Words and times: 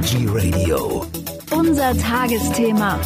Energy 0.00 0.26
Radio. 0.30 1.04
Unser 1.50 1.94
Tagesthema. 1.94 2.98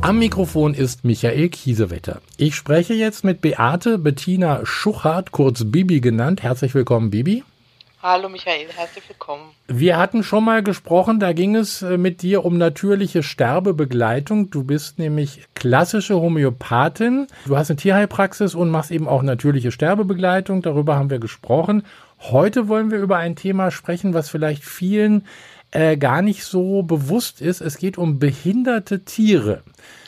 Am 0.00 0.18
Mikrofon 0.18 0.74
ist 0.74 1.04
Michael 1.04 1.50
Kiesewetter. 1.50 2.20
Ich 2.36 2.56
spreche 2.56 2.94
jetzt 2.94 3.22
mit 3.22 3.42
Beate 3.42 3.96
Bettina 3.96 4.66
Schuchart, 4.66 5.30
kurz 5.30 5.62
Bibi 5.64 6.00
genannt. 6.00 6.42
Herzlich 6.42 6.74
willkommen, 6.74 7.10
Bibi. 7.10 7.44
Hallo 8.02 8.28
Michael, 8.28 8.66
herzlich 8.74 9.08
willkommen. 9.08 9.44
Wir 9.68 9.96
hatten 9.96 10.24
schon 10.24 10.44
mal 10.44 10.62
gesprochen, 10.64 11.20
da 11.20 11.32
ging 11.32 11.54
es 11.54 11.80
äh, 11.80 11.96
mit 11.96 12.20
dir 12.20 12.44
um 12.44 12.58
natürliche 12.58 13.22
Sterbebegleitung. 13.22 14.50
Du 14.50 14.64
bist 14.64 14.98
nämlich 14.98 15.44
klassische 15.54 16.16
Homöopathin. 16.20 17.28
Du 17.46 17.56
hast 17.56 17.70
eine 17.70 17.76
Tierheilpraxis 17.76 18.54
und 18.54 18.68
machst 18.68 18.90
eben 18.90 19.06
auch 19.06 19.22
natürliche 19.22 19.70
Sterbebegleitung. 19.70 20.60
Darüber 20.60 20.96
haben 20.96 21.08
wir 21.08 21.20
gesprochen. 21.20 21.84
Heute 22.20 22.68
wollen 22.68 22.90
wir 22.90 22.98
über 22.98 23.18
ein 23.18 23.36
Thema 23.36 23.70
sprechen, 23.70 24.14
was 24.14 24.28
vielleicht 24.28 24.64
vielen 24.64 25.24
äh, 25.70 25.96
gar 25.96 26.22
nicht 26.22 26.44
so 26.44 26.82
bewusst 26.82 27.40
ist. 27.40 27.60
Es 27.60 27.78
geht 27.78 27.98
um 27.98 28.18
behinderte 28.18 29.04
Tiere. 29.04 29.62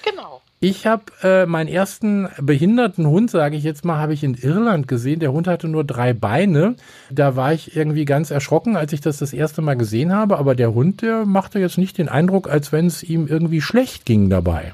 Genau. 0.04 0.40
Ich 0.58 0.86
habe 0.86 1.04
äh, 1.22 1.45
meinen 1.45 1.68
ersten 1.68 2.28
behinderten 2.40 3.06
Hund, 3.06 3.30
sage 3.30 3.56
ich 3.56 3.64
jetzt 3.64 3.84
mal, 3.84 3.98
habe 3.98 4.14
ich 4.14 4.24
in 4.24 4.34
Irland 4.34 4.88
gesehen. 4.88 5.20
Der 5.20 5.32
Hund 5.32 5.46
hatte 5.46 5.68
nur 5.68 5.84
drei 5.84 6.14
Beine. 6.14 6.76
Da 7.10 7.36
war 7.36 7.52
ich 7.52 7.76
irgendwie 7.76 8.06
ganz 8.06 8.30
erschrocken, 8.30 8.74
als 8.74 8.95
ich 8.95 9.02
das 9.02 9.18
das 9.18 9.34
erste 9.34 9.60
Mal 9.60 9.76
gesehen 9.76 10.14
habe. 10.14 10.38
Aber 10.38 10.54
der 10.54 10.73
Hund, 10.73 11.02
der 11.02 11.26
machte 11.26 11.59
jetzt 11.59 11.76
nicht 11.76 11.98
den 11.98 12.09
Eindruck, 12.09 12.48
als 12.48 12.73
wenn 12.73 12.86
es 12.86 13.02
ihm 13.02 13.26
irgendwie 13.26 13.60
schlecht 13.60 14.06
ging 14.06 14.30
dabei. 14.30 14.73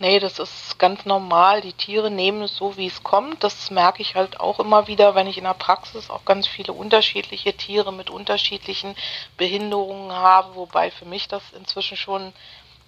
Nee, 0.00 0.18
das 0.18 0.38
ist 0.38 0.78
ganz 0.78 1.04
normal. 1.04 1.60
Die 1.60 1.74
Tiere 1.74 2.10
nehmen 2.10 2.40
es 2.42 2.56
so, 2.56 2.78
wie 2.78 2.86
es 2.86 3.02
kommt. 3.02 3.44
Das 3.44 3.70
merke 3.70 4.00
ich 4.00 4.14
halt 4.14 4.40
auch 4.40 4.58
immer 4.58 4.86
wieder, 4.86 5.14
wenn 5.14 5.26
ich 5.26 5.36
in 5.36 5.44
der 5.44 5.52
Praxis 5.52 6.08
auch 6.08 6.24
ganz 6.24 6.46
viele 6.46 6.72
unterschiedliche 6.72 7.52
Tiere 7.54 7.92
mit 7.92 8.08
unterschiedlichen 8.08 8.96
Behinderungen 9.36 10.10
habe, 10.10 10.54
wobei 10.54 10.90
für 10.90 11.04
mich 11.04 11.28
das 11.28 11.42
inzwischen 11.52 11.98
schon 11.98 12.32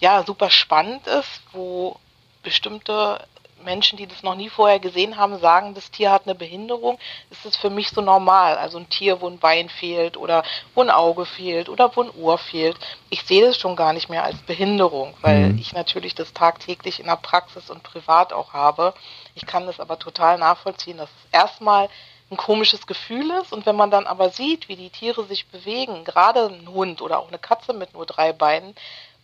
ja 0.01 0.25
super 0.25 0.48
spannend 0.48 1.06
ist, 1.06 1.42
wo 1.53 1.97
bestimmte 2.42 3.23
Menschen, 3.62 3.96
die 3.96 4.06
das 4.06 4.22
noch 4.22 4.34
nie 4.34 4.48
vorher 4.48 4.78
gesehen 4.78 5.16
haben, 5.16 5.38
sagen, 5.38 5.74
das 5.74 5.91
Tier 5.91 6.10
hat 6.10 6.22
eine 6.24 6.34
Behinderung, 6.34 6.98
ist 7.30 7.46
es 7.46 7.56
für 7.56 7.70
mich 7.70 7.91
so 7.91 8.00
normal. 8.00 8.56
Also 8.56 8.78
ein 8.78 8.88
Tier, 8.88 9.20
wo 9.20 9.28
ein 9.28 9.38
Bein 9.38 9.68
fehlt 9.68 10.16
oder 10.16 10.42
wo 10.74 10.82
ein 10.82 10.91
Auge 10.91 11.24
fehlt 11.24 11.68
oder 11.68 11.94
wo 11.96 12.02
ein 12.02 12.10
Ohr 12.10 12.38
fehlt. 12.38 12.77
Ich 13.10 13.22
sehe 13.22 13.44
das 13.46 13.56
schon 13.56 13.77
gar 13.77 13.92
nicht 13.92 14.08
mehr 14.08 14.24
als 14.24 14.38
Behinderung, 14.42 15.14
weil 15.20 15.52
mhm. 15.52 15.58
ich 15.58 15.72
natürlich 15.72 16.14
das 16.14 16.33
tagtäglich 16.33 17.00
in 17.00 17.06
der 17.06 17.16
Praxis 17.16 17.70
und 17.70 17.83
privat 17.83 18.33
auch 18.33 18.52
habe. 18.52 18.94
Ich 19.34 19.46
kann 19.46 19.66
das 19.66 19.80
aber 19.80 19.98
total 19.98 20.38
nachvollziehen, 20.38 20.98
dass 20.98 21.10
es 21.10 21.38
erstmal 21.40 21.88
ein 22.30 22.36
komisches 22.36 22.86
Gefühl 22.86 23.30
ist 23.42 23.52
und 23.52 23.66
wenn 23.66 23.77
man 23.77 23.90
dann 23.90 24.06
aber 24.06 24.30
sieht, 24.30 24.68
wie 24.68 24.77
die 24.77 24.90
Tiere 24.90 25.24
sich 25.24 25.46
bewegen, 25.48 26.05
gerade 26.05 26.46
ein 26.46 26.68
Hund 26.68 27.02
oder 27.02 27.18
auch 27.18 27.28
eine 27.28 27.38
Katze 27.38 27.74
mit 27.74 27.92
nur 27.92 28.06
drei 28.06 28.33
Beinen, 28.33 28.74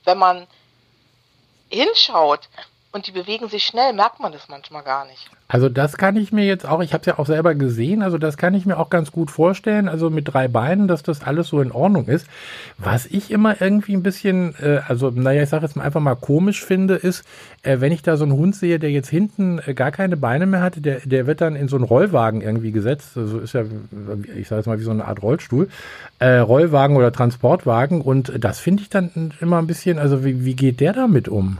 wenn 0.05 0.19
man 0.19 0.47
hinschaut, 1.71 2.49
und 2.91 3.07
die 3.07 3.13
bewegen 3.13 3.49
sich 3.49 3.65
schnell, 3.65 3.93
merkt 3.93 4.19
man 4.19 4.33
das 4.33 4.49
manchmal 4.49 4.83
gar 4.83 5.05
nicht. 5.07 5.31
Also 5.47 5.69
das 5.69 5.99
kann 5.99 6.17
ich 6.17 6.33
mir 6.33 6.47
jetzt 6.47 6.67
auch, 6.67 6.81
ich 6.83 6.93
habe 6.95 7.03
es 7.03 7.07
ja 7.07 7.19
auch 7.19 7.27
selber 7.27 7.55
gesehen, 7.55 8.03
also 8.03 8.17
das 8.17 8.39
kann 8.39 8.55
ich 8.55 8.65
mir 8.65 8.79
auch 8.79 8.89
ganz 8.89 9.13
gut 9.13 9.31
vorstellen, 9.31 9.89
also 9.89 10.09
mit 10.09 10.33
drei 10.33 10.49
Beinen, 10.49 10.89
dass 10.89 11.03
das 11.03 11.23
alles 11.23 11.49
so 11.49 11.61
in 11.61 11.71
Ordnung 11.71 12.07
ist. 12.07 12.27
Was 12.79 13.07
ich 13.07 13.31
immer 13.31 13.61
irgendwie 13.61 13.95
ein 13.95 14.03
bisschen, 14.03 14.55
äh, 14.61 14.81
also 14.89 15.11
naja, 15.11 15.43
ich 15.43 15.49
sage 15.51 15.67
jetzt 15.67 15.77
mal 15.77 15.85
einfach 15.85 16.01
mal 16.01 16.17
komisch 16.17 16.65
finde, 16.65 16.95
ist, 16.95 17.25
äh, 17.63 17.81
wenn 17.81 17.93
ich 17.93 18.03
da 18.03 18.17
so 18.17 18.25
einen 18.25 18.33
Hund 18.33 18.57
sehe, 18.57 18.79
der 18.79 18.91
jetzt 18.91 19.09
hinten 19.09 19.61
äh, 19.67 19.75
gar 19.75 19.91
keine 19.91 20.17
Beine 20.17 20.47
mehr 20.47 20.63
hat, 20.63 20.85
der, 20.85 21.01
der 21.05 21.27
wird 21.27 21.43
dann 21.43 21.57
in 21.57 21.69
so 21.69 21.77
einen 21.77 21.85
Rollwagen 21.85 22.41
irgendwie 22.41 22.73
gesetzt, 22.73 23.17
also 23.17 23.39
ist 23.39 23.53
ja, 23.53 23.65
ich 24.35 24.49
sage 24.49 24.61
jetzt 24.61 24.67
mal 24.67 24.79
wie 24.79 24.85
so 24.85 24.91
eine 24.91 25.05
Art 25.05 25.23
Rollstuhl, 25.23 25.69
äh, 26.21 26.39
Rollwagen 26.39 26.97
oder 26.97 27.13
Transportwagen 27.13 28.01
und 28.01 28.33
das 28.39 28.61
finde 28.61 28.83
ich 28.83 28.89
dann 28.89 29.33
immer 29.41 29.59
ein 29.59 29.67
bisschen, 29.67 29.99
also 29.99 30.25
wie, 30.25 30.45
wie 30.45 30.57
geht 30.57 30.81
der 30.81 30.95
damit 30.95 31.29
um? 31.29 31.59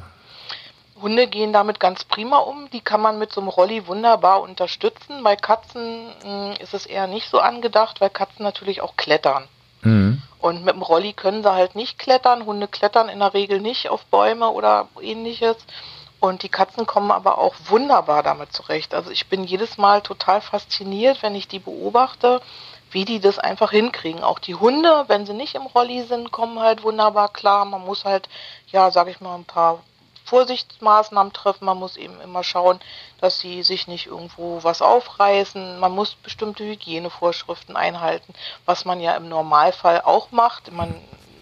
Hunde 1.01 1.27
gehen 1.27 1.53
damit 1.53 1.81
ganz 1.81 2.05
prima 2.05 2.39
um. 2.39 2.71
Die 2.71 2.81
kann 2.81 3.01
man 3.01 3.19
mit 3.19 3.33
so 3.33 3.41
einem 3.41 3.49
Rolli 3.49 3.87
wunderbar 3.87 4.43
unterstützen. 4.43 5.23
Bei 5.23 5.37
Katzen 5.37 6.09
mh, 6.09 6.23
hm, 6.23 6.55
ist 6.61 6.75
es 6.75 6.87
eher 6.87 7.07
nicht 7.07 7.29
so 7.29 7.41
angedacht, 7.41 8.01
weil 8.01 8.11
Katzen 8.11 8.43
natürlich 8.43 8.81
auch 8.81 8.97
klettern. 8.97 9.49
Mhm. 9.83 10.23
Und 10.41 10.65
mit 10.65 10.75
dem 10.75 10.83
Rolli 10.83 11.13
können 11.13 11.43
sie 11.43 11.53
halt 11.53 11.75
nicht 11.75 11.99
klettern. 11.99 12.47
Hunde 12.47 12.69
klettern 12.69 13.09
in 13.09 13.19
der 13.19 13.35
Regel 13.35 13.61
nicht 13.61 13.89
auf 13.89 14.05
Bäume 14.07 14.51
oder 14.51 14.89
ähnliches. 15.01 15.57
Und 16.21 16.43
die 16.43 16.49
Katzen 16.49 16.87
kommen 16.87 17.13
aber 17.13 17.39
auch 17.39 17.55
wunderbar 17.67 18.23
damit 18.23 18.53
zurecht. 18.53 18.95
Also 18.95 19.11
ich 19.11 19.29
bin 19.29 19.45
jedes 19.45 19.79
Mal 19.79 20.01
total 20.03 20.41
fasziniert, 20.41 21.23
wenn 21.23 21.35
ich 21.35 21.47
die 21.47 21.61
beobachte, 21.61 22.41
wie 22.91 23.05
die 23.05 23.21
das 23.21 23.39
einfach 23.39 23.71
hinkriegen. 23.71 24.25
Auch 24.25 24.39
die 24.39 24.57
Hunde, 24.57 25.05
wenn 25.07 25.27
sie 25.27 25.35
nicht 25.35 25.55
im 25.55 25.67
Rolli 25.67 26.03
sind, 26.03 26.33
kommen 26.33 26.59
halt 26.59 26.83
wunderbar 26.83 27.29
klar. 27.33 27.65
Man 27.65 27.85
muss 27.85 28.05
halt, 28.05 28.29
ja, 28.69 28.91
sag 28.91 29.09
ich 29.09 29.21
mal, 29.21 29.37
ein 29.37 29.45
paar 29.45 29.81
Vorsichtsmaßnahmen 30.29 31.33
treffen. 31.33 31.65
Man 31.65 31.79
muss 31.79 31.97
eben 31.97 32.21
immer 32.21 32.45
schauen, 32.45 32.81
dass 33.21 33.41
sie 33.41 33.63
sich 33.63 33.89
nicht 33.89 34.07
irgendwo 34.07 34.63
was 34.63 34.83
aufreißen. 34.83 35.79
Man 35.79 35.93
muss 35.93 36.15
bestimmte 36.15 36.65
Hygienevorschriften 36.65 37.77
einhalten, 37.77 38.35
was 38.67 38.85
man 38.85 39.01
ja 39.01 39.17
im 39.17 39.29
Normalfall 39.29 40.03
auch 40.03 40.31
macht. 40.31 40.71
Man, 40.71 40.95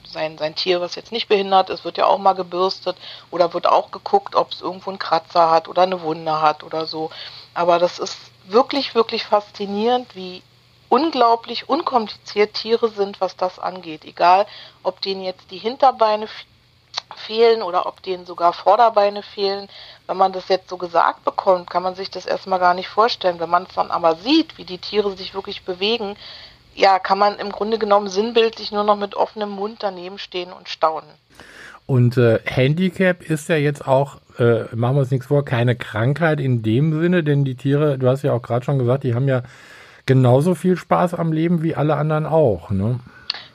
sein, 0.08 0.38
sein 0.38 0.54
Tier, 0.54 0.80
was 0.80 0.94
jetzt 0.94 1.12
nicht 1.12 1.28
behindert 1.28 1.68
ist, 1.68 1.84
wird 1.84 1.98
ja 1.98 2.06
auch 2.06 2.18
mal 2.18 2.34
gebürstet 2.34 2.96
oder 3.30 3.52
wird 3.52 3.66
auch 3.66 3.90
geguckt, 3.90 4.36
ob 4.36 4.52
es 4.52 4.60
irgendwo 4.60 4.90
einen 4.90 4.98
Kratzer 4.98 5.50
hat 5.50 5.68
oder 5.68 5.82
eine 5.82 6.00
Wunde 6.02 6.40
hat 6.40 6.62
oder 6.62 6.86
so. 6.86 7.10
Aber 7.54 7.78
das 7.78 7.98
ist 7.98 8.16
wirklich, 8.46 8.94
wirklich 8.94 9.24
faszinierend, 9.24 10.14
wie 10.14 10.42
unglaublich 10.88 11.68
unkompliziert 11.68 12.54
Tiere 12.54 12.88
sind, 12.88 13.20
was 13.20 13.36
das 13.36 13.58
angeht. 13.58 14.04
Egal, 14.04 14.46
ob 14.82 15.00
denen 15.00 15.24
jetzt 15.24 15.50
die 15.50 15.58
Hinterbeine 15.58 16.28
fehlen 17.16 17.62
oder 17.62 17.86
ob 17.86 18.02
denen 18.02 18.26
sogar 18.26 18.52
Vorderbeine 18.52 19.22
fehlen. 19.22 19.68
Wenn 20.06 20.16
man 20.16 20.32
das 20.32 20.48
jetzt 20.48 20.68
so 20.68 20.76
gesagt 20.76 21.24
bekommt, 21.24 21.70
kann 21.70 21.82
man 21.82 21.94
sich 21.94 22.10
das 22.10 22.26
erstmal 22.26 22.58
gar 22.58 22.74
nicht 22.74 22.88
vorstellen. 22.88 23.40
Wenn 23.40 23.50
man 23.50 23.64
es 23.64 23.74
dann 23.74 23.90
aber 23.90 24.16
sieht, 24.16 24.58
wie 24.58 24.64
die 24.64 24.78
Tiere 24.78 25.16
sich 25.16 25.34
wirklich 25.34 25.64
bewegen, 25.64 26.16
ja, 26.74 26.98
kann 26.98 27.18
man 27.18 27.38
im 27.38 27.50
Grunde 27.50 27.78
genommen 27.78 28.08
sinnbildlich 28.08 28.70
nur 28.70 28.84
noch 28.84 28.96
mit 28.96 29.14
offenem 29.14 29.50
Mund 29.50 29.78
daneben 29.80 30.18
stehen 30.18 30.52
und 30.52 30.68
staunen. 30.68 31.08
Und 31.86 32.16
äh, 32.16 32.40
Handicap 32.44 33.22
ist 33.22 33.48
ja 33.48 33.56
jetzt 33.56 33.86
auch, 33.86 34.18
äh, 34.38 34.64
machen 34.74 34.96
wir 34.96 35.00
uns 35.00 35.10
nichts 35.10 35.26
vor, 35.26 35.44
keine 35.44 35.76
Krankheit 35.76 36.40
in 36.40 36.62
dem 36.62 37.00
Sinne, 37.00 37.22
denn 37.22 37.44
die 37.44 37.54
Tiere, 37.54 37.96
du 37.96 38.08
hast 38.08 38.22
ja 38.22 38.32
auch 38.32 38.42
gerade 38.42 38.64
schon 38.64 38.78
gesagt, 38.78 39.04
die 39.04 39.14
haben 39.14 39.28
ja 39.28 39.42
genauso 40.04 40.54
viel 40.54 40.76
Spaß 40.76 41.14
am 41.14 41.32
Leben 41.32 41.62
wie 41.62 41.76
alle 41.76 41.96
anderen 41.96 42.26
auch, 42.26 42.70
ne? 42.70 43.00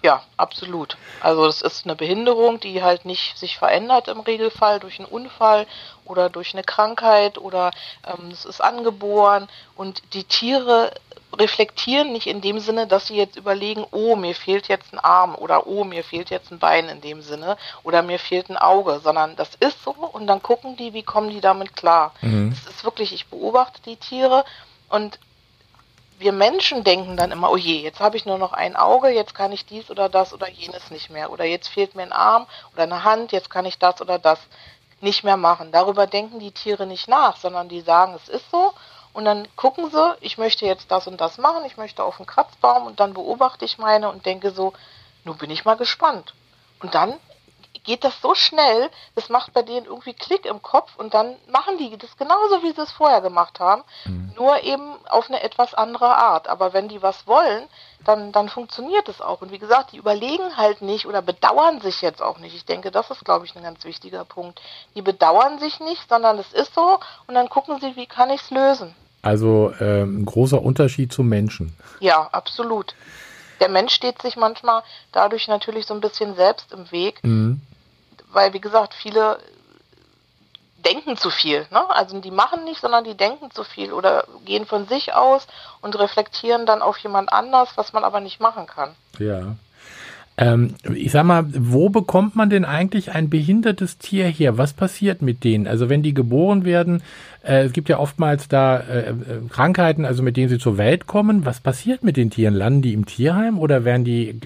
Ja, 0.02 0.24
absolut. 0.38 0.98
Also 1.22 1.46
es 1.46 1.62
ist 1.62 1.86
eine 1.86 1.96
Behinderung, 1.96 2.60
die 2.60 2.82
halt 2.82 3.06
nicht 3.06 3.38
sich 3.38 3.58
verändert 3.58 4.08
im 4.08 4.20
Regelfall 4.20 4.80
durch 4.80 5.00
einen 5.00 5.08
Unfall 5.08 5.68
oder 6.06 6.30
durch 6.30 6.54
eine 6.54 6.64
Krankheit 6.64 7.38
oder 7.38 7.72
ähm, 8.06 8.30
es 8.32 8.46
ist 8.46 8.62
angeboren 8.62 9.48
und 9.76 10.02
die 10.14 10.24
Tiere 10.24 10.92
reflektieren 11.38 12.12
nicht 12.12 12.28
in 12.28 12.42
dem 12.42 12.60
Sinne, 12.60 12.88
dass 12.88 13.08
sie 13.08 13.16
jetzt 13.16 13.38
überlegen, 13.38 13.86
oh, 13.92 14.16
mir 14.16 14.36
fehlt 14.36 14.68
jetzt 14.68 14.94
ein 14.94 15.00
Arm 15.00 15.36
oder 15.36 15.68
oh, 15.68 15.84
mir 15.84 16.04
fehlt 16.04 16.30
jetzt 16.30 16.52
ein 16.52 16.60
Bein 16.60 16.90
in 16.90 17.02
dem 17.02 17.22
Sinne 17.22 17.58
oder 17.84 18.02
mir 18.02 18.20
fehlt 18.20 18.50
ein 18.50 18.58
Auge, 18.58 19.00
sondern 19.04 19.36
das 19.36 19.56
ist 19.60 19.84
so 19.84 19.92
und 19.92 20.28
dann 20.28 20.42
gucken 20.42 20.76
die, 20.76 20.94
wie 20.94 21.04
kommen 21.04 21.30
die 21.30 21.42
damit 21.42 21.76
klar. 21.76 22.14
Mhm. 22.22 22.54
Es 22.54 22.70
ist 22.70 22.84
wirklich, 22.84 23.14
ich 23.14 23.28
beobachte 23.28 23.82
die 23.86 23.96
Tiere 23.96 24.44
und 24.90 25.20
wir 26.22 26.32
Menschen 26.32 26.84
denken 26.84 27.18
dann 27.18 27.32
immer, 27.32 27.52
oh 27.52 27.58
je, 27.58 27.82
jetzt 27.82 28.00
habe 28.00 28.16
ich 28.16 28.26
nur 28.26 28.38
noch 28.38 28.54
ein 28.54 28.76
Auge, 28.76 29.10
jetzt 29.10 29.36
kann 29.36 29.52
ich 29.52 29.66
dies 29.66 29.90
oder 29.90 30.08
das 30.08 30.34
oder 30.34 30.50
jenes 30.50 30.92
nicht 30.92 31.10
mehr. 31.10 31.32
Oder 31.32 31.46
jetzt 31.46 31.68
fehlt 31.68 31.96
mir 31.96 32.04
ein 32.04 32.14
Arm 32.14 32.48
oder 32.74 32.84
eine 32.84 33.04
Hand, 33.04 33.32
jetzt 33.32 33.50
kann 33.50 33.66
ich 33.66 33.78
das 33.80 34.02
oder 34.02 34.20
das 34.20 34.40
nicht 35.02 35.24
mehr 35.24 35.38
machen. 35.38 35.72
Darüber 35.72 36.08
denken 36.08 36.40
die 36.40 36.52
Tiere 36.52 36.86
nicht 36.86 37.08
nach, 37.08 37.38
sondern 37.38 37.70
die 37.70 37.82
sagen, 37.82 38.14
es 38.16 38.30
ist 38.30 38.50
so. 38.52 38.74
Und 39.14 39.26
dann 39.26 39.48
gucken 39.56 39.90
sie, 39.90 40.16
ich 40.22 40.38
möchte 40.38 40.66
jetzt 40.66 40.90
das 40.92 41.08
und 41.08 41.20
das 41.20 41.38
machen, 41.38 41.66
ich 41.66 41.76
möchte 41.76 42.04
auf 42.04 42.20
einen 42.20 42.28
Kratzbaum 42.28 42.86
und 42.86 43.00
dann 43.00 43.14
beobachte 43.14 43.66
ich 43.66 43.78
meine 43.78 44.10
und 44.10 44.26
denke 44.26 44.52
so, 44.52 44.74
nun 45.26 45.38
bin 45.38 45.50
ich 45.50 45.66
mal 45.66 45.76
gespannt. 45.76 46.34
Und 46.80 46.96
dann 46.96 47.16
geht 47.84 48.04
das 48.04 48.20
so 48.22 48.36
schnell, 48.36 48.90
das 49.16 49.30
macht 49.30 49.54
bei 49.54 49.62
denen 49.64 49.86
irgendwie 49.86 50.14
Klick 50.14 50.46
im 50.46 50.62
Kopf 50.62 50.96
und 50.98 51.14
dann 51.14 51.36
machen 51.52 51.78
die 51.78 51.98
das 51.98 52.16
genauso, 52.18 52.64
wie 52.64 52.72
sie 52.72 52.82
es 52.82 52.92
vorher 52.92 53.22
gemacht 53.22 53.60
haben, 53.60 53.84
mhm. 54.06 54.32
nur 54.36 54.64
eben 54.64 54.94
auf 55.10 55.28
eine 55.28 55.42
etwas 55.42 55.74
andere 55.74 56.16
Art. 56.16 56.48
Aber 56.48 56.74
wenn 56.74 56.88
die 56.88 57.02
was 57.02 57.26
wollen, 57.28 57.64
dann, 58.06 58.32
dann 58.32 58.50
funktioniert 58.50 59.08
es 59.10 59.22
auch. 59.22 59.42
Und 59.42 59.52
wie 59.52 59.60
gesagt, 59.60 59.92
die 59.92 59.98
überlegen 59.98 60.58
halt 60.58 60.82
nicht 60.82 61.06
oder 61.06 61.22
bedauern 61.22 61.82
sich 61.82 62.02
jetzt 62.02 62.22
auch 62.22 62.40
nicht. 62.40 62.56
Ich 62.56 62.66
denke, 62.66 62.92
das 62.92 63.10
ist, 63.12 63.26
glaube 63.26 63.46
ich, 63.46 63.56
ein 63.56 63.64
ganz 63.64 63.84
wichtiger 63.84 64.26
Punkt. 64.26 64.62
Die 64.96 65.02
bedauern 65.02 65.60
sich 65.60 65.80
nicht, 65.80 66.08
sondern 66.10 66.40
es 66.40 66.52
ist 66.54 66.74
so 66.76 67.00
und 67.28 67.34
dann 67.34 67.50
gucken 67.50 67.80
sie, 67.80 67.96
wie 67.96 68.08
kann 68.08 68.30
ich 68.30 68.42
es 68.42 68.52
lösen. 68.52 68.96
Also 69.24 69.72
äh, 69.80 70.02
ein 70.02 70.26
großer 70.26 70.62
Unterschied 70.62 71.14
zum 71.14 71.30
Menschen. 71.30 71.76
Ja, 72.00 72.28
absolut. 72.32 72.96
Der 73.60 73.70
Mensch 73.70 73.94
steht 73.94 74.20
sich 74.24 74.36
manchmal 74.36 74.82
dadurch 75.12 75.48
natürlich 75.48 75.86
so 75.86 75.94
ein 75.94 76.02
bisschen 76.02 76.36
selbst 76.36 76.74
im 76.74 76.92
Weg. 76.92 77.24
Mhm 77.24 77.62
weil, 78.34 78.54
wie 78.54 78.62
gesagt, 78.62 78.94
viele 78.94 79.38
denken 80.86 81.18
zu 81.18 81.30
viel. 81.30 81.66
Ne? 81.72 81.90
Also 81.90 82.20
die 82.20 82.32
machen 82.32 82.64
nicht, 82.64 82.82
sondern 82.82 83.04
die 83.04 83.16
denken 83.16 83.52
zu 83.52 83.64
viel 83.64 83.94
oder 83.94 84.26
gehen 84.46 84.66
von 84.66 84.88
sich 84.88 85.14
aus 85.14 85.48
und 85.82 85.98
reflektieren 85.98 86.66
dann 86.66 86.82
auf 86.82 86.98
jemand 86.98 87.32
anders, 87.32 87.70
was 87.76 87.94
man 87.94 88.04
aber 88.04 88.20
nicht 88.20 88.40
machen 88.40 88.66
kann. 88.68 88.96
Ja. 89.20 89.56
Ähm, 90.38 90.76
ich 90.94 91.12
sag 91.12 91.26
mal, 91.26 91.46
wo 91.50 91.90
bekommt 91.90 92.36
man 92.36 92.50
denn 92.50 92.66
eigentlich 92.66 93.12
ein 93.12 93.30
behindertes 93.30 93.98
Tier 93.98 94.26
her? 94.26 94.58
Was 94.58 94.74
passiert 94.74 95.22
mit 95.22 95.44
denen? 95.44 95.68
Also 95.68 95.90
wenn 95.90 96.04
die 96.04 96.14
geboren 96.14 96.64
werden, 96.64 97.04
äh, 97.44 97.66
es 97.66 97.74
gibt 97.74 97.90
ja 97.90 98.00
oftmals 98.00 98.48
da 98.48 98.78
äh, 98.78 99.10
äh, 99.10 99.16
Krankheiten, 99.50 100.06
also 100.06 100.24
mit 100.24 100.38
denen 100.38 100.50
sie 100.50 100.58
zur 100.58 100.78
Welt 100.78 101.06
kommen. 101.06 101.46
Was 101.46 101.60
passiert 101.60 102.04
mit 102.04 102.18
den 102.18 102.32
Tieren? 102.32 102.56
Landen 102.56 102.82
die 102.82 102.94
im 102.94 103.06
Tierheim 103.06 103.60
oder 103.60 103.84
werden 103.84 104.06
die 104.06 104.40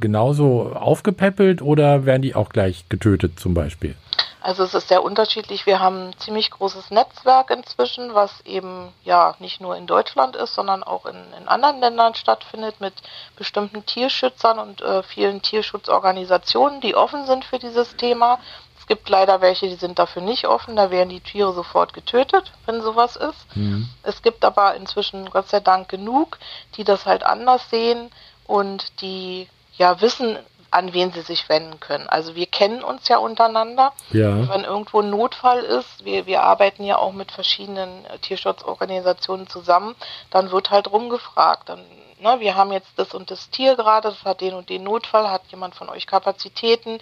genauso 0.00 0.72
aufgepäppelt 0.74 1.62
oder 1.62 2.06
werden 2.06 2.22
die 2.22 2.34
auch 2.34 2.50
gleich 2.50 2.88
getötet 2.88 3.38
zum 3.38 3.54
Beispiel? 3.54 3.94
Also 4.40 4.62
es 4.62 4.72
ist 4.72 4.88
sehr 4.88 5.02
unterschiedlich. 5.02 5.66
Wir 5.66 5.80
haben 5.80 6.08
ein 6.08 6.18
ziemlich 6.18 6.50
großes 6.50 6.90
Netzwerk 6.90 7.50
inzwischen, 7.50 8.14
was 8.14 8.40
eben 8.46 8.92
ja 9.04 9.34
nicht 9.40 9.60
nur 9.60 9.76
in 9.76 9.86
Deutschland 9.86 10.36
ist, 10.36 10.54
sondern 10.54 10.82
auch 10.82 11.06
in, 11.06 11.16
in 11.38 11.48
anderen 11.48 11.80
Ländern 11.80 12.14
stattfindet 12.14 12.80
mit 12.80 12.94
bestimmten 13.36 13.84
Tierschützern 13.84 14.58
und 14.58 14.80
äh, 14.80 15.02
vielen 15.02 15.42
Tierschutzorganisationen, 15.42 16.80
die 16.80 16.94
offen 16.94 17.26
sind 17.26 17.44
für 17.44 17.58
dieses 17.58 17.96
Thema. 17.96 18.38
Es 18.78 18.86
gibt 18.86 19.08
leider 19.08 19.40
welche, 19.40 19.68
die 19.68 19.74
sind 19.74 19.98
dafür 19.98 20.22
nicht 20.22 20.46
offen. 20.46 20.76
Da 20.76 20.90
werden 20.90 21.10
die 21.10 21.20
Tiere 21.20 21.52
sofort 21.52 21.92
getötet, 21.92 22.52
wenn 22.64 22.80
sowas 22.80 23.16
ist. 23.16 23.56
Mhm. 23.56 23.88
Es 24.02 24.22
gibt 24.22 24.44
aber 24.44 24.76
inzwischen 24.76 25.28
Gott 25.30 25.48
sei 25.48 25.60
Dank 25.60 25.88
genug, 25.88 26.38
die 26.76 26.84
das 26.84 27.06
halt 27.06 27.22
anders 27.22 27.68
sehen 27.70 28.10
und 28.46 29.02
die 29.02 29.48
ja 29.78 30.00
wissen, 30.00 30.38
an 30.70 30.92
wen 30.92 31.12
sie 31.12 31.22
sich 31.22 31.48
wenden 31.48 31.80
können. 31.80 32.08
Also 32.08 32.34
wir 32.34 32.46
kennen 32.46 32.82
uns 32.82 33.08
ja 33.08 33.18
untereinander. 33.18 33.92
Ja. 34.10 34.48
Wenn 34.48 34.64
irgendwo 34.64 35.00
ein 35.00 35.10
Notfall 35.10 35.60
ist, 35.60 36.04
wir, 36.04 36.26
wir 36.26 36.42
arbeiten 36.42 36.84
ja 36.84 36.98
auch 36.98 37.12
mit 37.12 37.32
verschiedenen 37.32 38.04
Tierschutzorganisationen 38.20 39.48
zusammen, 39.48 39.94
dann 40.30 40.50
wird 40.50 40.70
halt 40.70 40.90
rumgefragt. 40.92 41.70
Dann, 41.70 41.80
ne, 42.20 42.40
wir 42.40 42.54
haben 42.54 42.72
jetzt 42.72 42.90
das 42.96 43.14
und 43.14 43.30
das 43.30 43.48
Tier 43.50 43.76
gerade, 43.76 44.10
das 44.10 44.24
hat 44.24 44.42
den 44.42 44.54
und 44.54 44.68
den 44.68 44.84
Notfall, 44.84 45.30
hat 45.30 45.42
jemand 45.50 45.74
von 45.74 45.88
euch 45.88 46.06
Kapazitäten? 46.06 47.00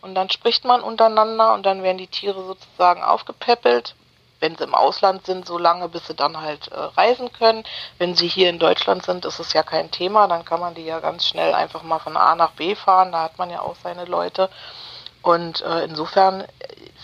Und 0.00 0.14
dann 0.14 0.30
spricht 0.30 0.64
man 0.64 0.80
untereinander 0.80 1.54
und 1.54 1.66
dann 1.66 1.82
werden 1.82 1.98
die 1.98 2.06
Tiere 2.06 2.44
sozusagen 2.44 3.02
aufgepäppelt 3.02 3.96
wenn 4.40 4.56
sie 4.56 4.64
im 4.64 4.74
Ausland 4.74 5.26
sind, 5.26 5.46
so 5.46 5.58
lange, 5.58 5.88
bis 5.88 6.06
sie 6.06 6.14
dann 6.14 6.40
halt 6.40 6.68
äh, 6.68 6.78
reisen 6.78 7.32
können. 7.32 7.64
Wenn 7.98 8.14
sie 8.14 8.28
hier 8.28 8.50
in 8.50 8.58
Deutschland 8.58 9.04
sind, 9.04 9.24
ist 9.24 9.38
es 9.40 9.52
ja 9.52 9.62
kein 9.62 9.90
Thema. 9.90 10.28
Dann 10.28 10.44
kann 10.44 10.60
man 10.60 10.74
die 10.74 10.84
ja 10.84 11.00
ganz 11.00 11.26
schnell 11.26 11.54
einfach 11.54 11.82
mal 11.82 11.98
von 11.98 12.16
A 12.16 12.34
nach 12.34 12.52
B 12.52 12.74
fahren. 12.74 13.12
Da 13.12 13.22
hat 13.22 13.38
man 13.38 13.50
ja 13.50 13.60
auch 13.60 13.76
seine 13.82 14.04
Leute. 14.04 14.48
Und 15.22 15.60
äh, 15.62 15.84
insofern 15.84 16.44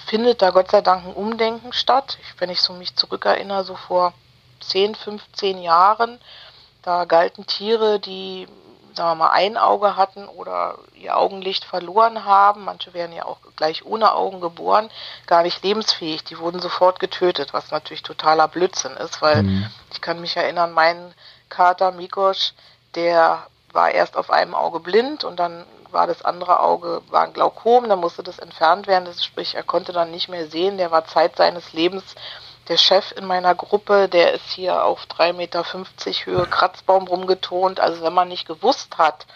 findet 0.07 0.43
da 0.43 0.51
Gott 0.51 0.71
sei 0.71 0.81
Dank 0.81 1.05
ein 1.05 1.15
Umdenken 1.15 1.73
statt. 1.73 2.19
Wenn 2.39 2.51
ich 2.51 2.61
so 2.61 2.73
mich 2.73 2.95
zurückerinnere, 2.95 3.65
so 3.65 3.75
vor 3.75 4.13
10, 4.61 4.95
15 4.95 5.59
Jahren, 5.59 6.21
da 6.83 7.05
galten 7.05 7.47
Tiere, 7.47 7.99
die 7.99 8.47
sagen 8.95 9.19
wir 9.19 9.27
mal, 9.27 9.31
ein 9.31 9.57
Auge 9.57 9.97
hatten 9.97 10.27
oder 10.29 10.79
ihr 10.95 11.17
Augenlicht 11.17 11.65
verloren 11.65 12.25
haben, 12.25 12.65
manche 12.65 12.95
werden 12.95 13.15
ja 13.15 13.25
auch 13.25 13.39
gleich 13.57 13.85
ohne 13.85 14.13
Augen 14.13 14.41
geboren, 14.41 14.91
gar 15.27 15.43
nicht 15.43 15.63
lebensfähig. 15.63 16.25
Die 16.25 16.39
wurden 16.39 16.61
sofort 16.61 17.01
getötet, 17.01 17.53
was 17.53 17.71
natürlich 17.71 18.03
totaler 18.03 18.49
Blödsinn 18.49 18.93
ist, 18.93 19.23
weil 19.23 19.43
mhm. 19.43 19.71
ich 19.93 20.01
kann 20.01 20.21
mich 20.21 20.37
erinnern, 20.37 20.73
mein 20.73 21.15
Kater 21.49 21.93
Mikosch, 21.93 22.53
der 22.95 23.47
war 23.73 23.91
erst 23.91 24.17
auf 24.17 24.31
einem 24.31 24.55
Auge 24.55 24.81
blind 24.81 25.25
und 25.25 25.39
dann 25.39 25.65
war 25.95 26.07
das 26.07 26.25
andere 26.25 26.61
Auge 26.61 27.03
war 27.09 27.23
ein 27.23 27.33
Glaukom, 27.33 27.89
dann 27.89 28.01
musste 28.01 28.23
das 28.23 28.39
entfernt 28.39 28.87
werden, 28.87 29.07
das 29.07 29.25
sprich, 29.25 29.55
er 29.55 29.63
konnte 29.63 29.93
dann 29.93 30.11
nicht 30.11 30.29
mehr 30.29 30.49
sehen, 30.49 30.77
der 30.77 30.91
war 30.91 31.07
Zeit 31.07 31.37
seines 31.37 31.73
Lebens 31.73 32.17
der 32.69 32.77
Chef 32.77 33.13
in 33.17 33.27
meiner 33.27 33.55
Gruppe, 33.55 34.09
der 34.09 34.33
ist 34.33 34.51
hier 34.51 34.85
auf 34.85 35.05
3,50 35.07 35.33
Meter 35.35 35.65
Höhe 36.25 36.47
Kratzbaum 36.47 37.07
rumgetont. 37.07 37.81
Also 37.81 38.03
wenn 38.03 38.15
man 38.15 38.29
nicht 38.29 38.47
gewusst 38.47 38.97
hat, 38.99 39.27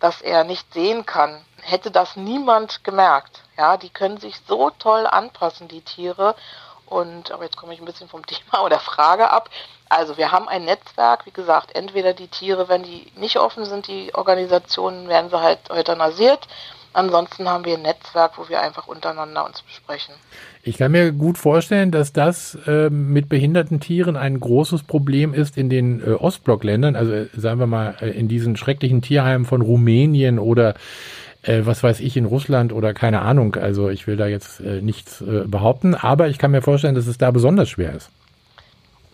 dass 0.00 0.20
er 0.20 0.44
nicht 0.44 0.72
sehen 0.74 1.06
kann, 1.06 1.44
hätte 1.62 1.90
das 1.90 2.16
niemand 2.16 2.84
gemerkt. 2.84 3.40
Ja, 3.56 3.76
die 3.76 3.90
können 3.90 4.18
sich 4.18 4.40
so 4.46 4.70
toll 4.70 5.06
anpassen, 5.06 5.68
die 5.68 5.82
Tiere. 5.82 6.34
Und, 6.86 7.30
aber 7.30 7.44
jetzt 7.44 7.56
komme 7.56 7.72
ich 7.72 7.80
ein 7.80 7.86
bisschen 7.86 8.08
vom 8.08 8.26
Thema 8.26 8.62
oder 8.64 8.78
Frage 8.78 9.30
ab. 9.30 9.50
Also 9.88 10.16
wir 10.16 10.32
haben 10.32 10.48
ein 10.48 10.64
Netzwerk, 10.64 11.26
wie 11.26 11.30
gesagt, 11.30 11.74
entweder 11.74 12.14
die 12.14 12.28
Tiere, 12.28 12.68
wenn 12.68 12.82
die 12.82 13.12
nicht 13.16 13.38
offen 13.38 13.64
sind, 13.64 13.86
die 13.86 14.14
Organisationen, 14.14 15.08
werden 15.08 15.30
sie 15.30 15.40
halt 15.40 15.70
euthanasiert. 15.70 16.46
Ansonsten 16.94 17.48
haben 17.48 17.64
wir 17.64 17.74
ein 17.74 17.82
Netzwerk, 17.82 18.38
wo 18.38 18.48
wir 18.48 18.60
einfach 18.60 18.86
untereinander 18.86 19.44
uns 19.44 19.62
besprechen. 19.62 20.14
Ich 20.62 20.78
kann 20.78 20.92
mir 20.92 21.10
gut 21.10 21.36
vorstellen, 21.38 21.90
dass 21.90 22.12
das 22.12 22.56
äh, 22.66 22.88
mit 22.88 23.28
behinderten 23.28 23.80
Tieren 23.80 24.16
ein 24.16 24.38
großes 24.38 24.84
Problem 24.84 25.34
ist 25.34 25.58
in 25.58 25.68
den 25.68 26.00
äh, 26.00 26.12
Ostblockländern, 26.12 26.94
also 26.94 27.12
äh, 27.12 27.26
sagen 27.36 27.58
wir 27.58 27.66
mal 27.66 27.96
äh, 28.00 28.10
in 28.10 28.28
diesen 28.28 28.56
schrecklichen 28.56 29.02
Tierheimen 29.02 29.44
von 29.44 29.60
Rumänien 29.60 30.38
oder 30.38 30.74
äh, 31.42 31.62
was 31.64 31.82
weiß 31.82 31.98
ich 31.98 32.16
in 32.16 32.26
Russland 32.26 32.72
oder 32.72 32.94
keine 32.94 33.22
Ahnung. 33.22 33.56
Also 33.56 33.88
ich 33.88 34.06
will 34.06 34.16
da 34.16 34.28
jetzt 34.28 34.60
äh, 34.60 34.80
nichts 34.80 35.22
behaupten, 35.26 35.96
aber 35.96 36.28
ich 36.28 36.38
kann 36.38 36.52
mir 36.52 36.62
vorstellen, 36.62 36.94
dass 36.94 37.08
es 37.08 37.18
da 37.18 37.32
besonders 37.32 37.68
schwer 37.68 37.92
ist. 37.92 38.10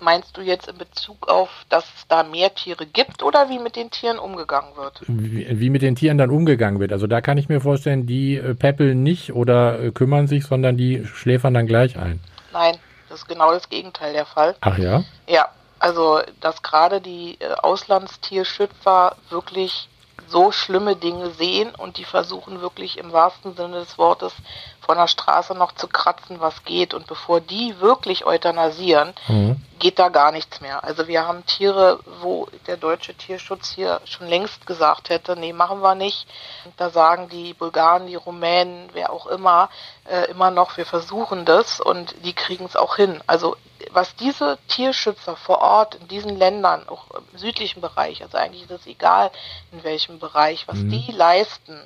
Meinst 0.00 0.36
du 0.36 0.40
jetzt 0.40 0.66
in 0.68 0.78
Bezug 0.78 1.28
auf, 1.28 1.50
dass 1.68 1.84
es 1.84 2.08
da 2.08 2.22
mehr 2.22 2.54
Tiere 2.54 2.86
gibt 2.86 3.22
oder 3.22 3.50
wie 3.50 3.58
mit 3.58 3.76
den 3.76 3.90
Tieren 3.90 4.18
umgegangen 4.18 4.74
wird? 4.76 5.02
Wie, 5.06 5.46
wie 5.60 5.68
mit 5.68 5.82
den 5.82 5.94
Tieren 5.94 6.16
dann 6.16 6.30
umgegangen 6.30 6.80
wird. 6.80 6.92
Also 6.92 7.06
da 7.06 7.20
kann 7.20 7.36
ich 7.36 7.50
mir 7.50 7.60
vorstellen, 7.60 8.06
die 8.06 8.36
äh, 8.36 8.54
peppeln 8.54 9.02
nicht 9.02 9.34
oder 9.34 9.78
äh, 9.78 9.90
kümmern 9.90 10.26
sich, 10.26 10.46
sondern 10.46 10.78
die 10.78 11.04
schläfern 11.04 11.52
dann 11.52 11.66
gleich 11.66 11.98
ein. 11.98 12.20
Nein, 12.52 12.76
das 13.10 13.20
ist 13.20 13.28
genau 13.28 13.52
das 13.52 13.68
Gegenteil 13.68 14.14
der 14.14 14.24
Fall. 14.24 14.56
Ach 14.62 14.78
ja? 14.78 15.04
Ja, 15.28 15.48
also 15.78 16.20
dass 16.40 16.62
gerade 16.62 17.02
die 17.02 17.36
äh, 17.40 17.52
Auslandstierschützer 17.62 19.16
wirklich 19.28 19.89
so 20.30 20.52
schlimme 20.52 20.96
Dinge 20.96 21.30
sehen 21.30 21.74
und 21.74 21.98
die 21.98 22.04
versuchen 22.04 22.60
wirklich 22.60 22.98
im 22.98 23.12
wahrsten 23.12 23.56
Sinne 23.56 23.80
des 23.80 23.98
Wortes 23.98 24.32
von 24.80 24.96
der 24.96 25.08
Straße 25.08 25.54
noch 25.54 25.72
zu 25.72 25.88
kratzen, 25.88 26.40
was 26.40 26.64
geht. 26.64 26.94
Und 26.94 27.06
bevor 27.06 27.40
die 27.40 27.80
wirklich 27.80 28.24
euthanasieren, 28.24 29.12
mhm. 29.28 29.56
geht 29.78 29.98
da 29.98 30.08
gar 30.08 30.32
nichts 30.32 30.60
mehr. 30.60 30.84
Also 30.84 31.08
wir 31.08 31.26
haben 31.26 31.44
Tiere, 31.46 32.00
wo 32.20 32.48
der 32.66 32.76
deutsche 32.76 33.14
Tierschutz 33.14 33.70
hier 33.70 34.00
schon 34.04 34.28
längst 34.28 34.66
gesagt 34.66 35.08
hätte, 35.10 35.36
nee, 35.36 35.52
machen 35.52 35.80
wir 35.80 35.94
nicht. 35.94 36.26
Und 36.64 36.74
da 36.76 36.90
sagen 36.90 37.28
die 37.28 37.54
Bulgaren, 37.54 38.06
die 38.06 38.14
Rumänen, 38.14 38.88
wer 38.92 39.12
auch 39.12 39.26
immer, 39.26 39.68
äh, 40.08 40.30
immer 40.30 40.50
noch, 40.50 40.76
wir 40.76 40.86
versuchen 40.86 41.44
das 41.44 41.80
und 41.80 42.14
die 42.24 42.34
kriegen 42.34 42.64
es 42.64 42.76
auch 42.76 42.96
hin. 42.96 43.20
Also 43.26 43.56
was 43.90 44.14
diese 44.16 44.58
Tierschützer 44.68 45.36
vor 45.36 45.58
Ort 45.58 45.94
in 45.96 46.08
diesen 46.08 46.36
Ländern, 46.36 46.88
auch 46.88 47.06
im 47.10 47.38
südlichen 47.38 47.80
Bereich, 47.80 48.22
also 48.22 48.36
eigentlich 48.36 48.62
ist 48.62 48.70
es 48.70 48.86
egal 48.86 49.30
in 49.72 49.82
welchem 49.84 50.18
Bereich, 50.18 50.68
was 50.68 50.78
mhm. 50.78 50.90
die 50.90 51.12
leisten, 51.12 51.80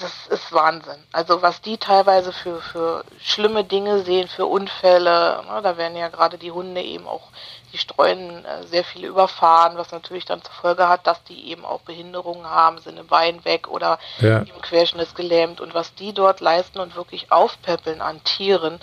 das 0.00 0.26
ist 0.26 0.52
Wahnsinn. 0.52 1.02
Also 1.12 1.42
was 1.42 1.60
die 1.60 1.78
teilweise 1.78 2.32
für, 2.32 2.60
für 2.60 3.04
schlimme 3.20 3.64
Dinge 3.64 4.02
sehen, 4.02 4.28
für 4.28 4.46
Unfälle, 4.46 5.42
ne, 5.48 5.60
da 5.62 5.76
werden 5.76 5.96
ja 5.96 6.08
gerade 6.08 6.36
die 6.36 6.50
Hunde 6.50 6.82
eben 6.82 7.06
auch, 7.06 7.28
die 7.72 7.78
streuen 7.78 8.44
äh, 8.44 8.64
sehr 8.66 8.84
viele 8.84 9.08
überfahren, 9.08 9.76
was 9.76 9.92
natürlich 9.92 10.24
dann 10.24 10.42
zur 10.42 10.54
Folge 10.54 10.88
hat, 10.88 11.06
dass 11.06 11.22
die 11.24 11.50
eben 11.50 11.64
auch 11.64 11.80
Behinderungen 11.82 12.48
haben, 12.48 12.78
sind 12.78 12.98
im 12.98 13.06
Bein 13.06 13.44
weg 13.44 13.68
oder 13.68 13.98
ja. 14.20 14.38
im 14.38 14.60
Querschnitt 14.62 15.14
gelähmt 15.14 15.60
und 15.60 15.74
was 15.74 15.94
die 15.94 16.12
dort 16.12 16.40
leisten 16.40 16.80
und 16.80 16.96
wirklich 16.96 17.30
aufpäppeln 17.30 18.00
an 18.00 18.22
Tieren, 18.24 18.80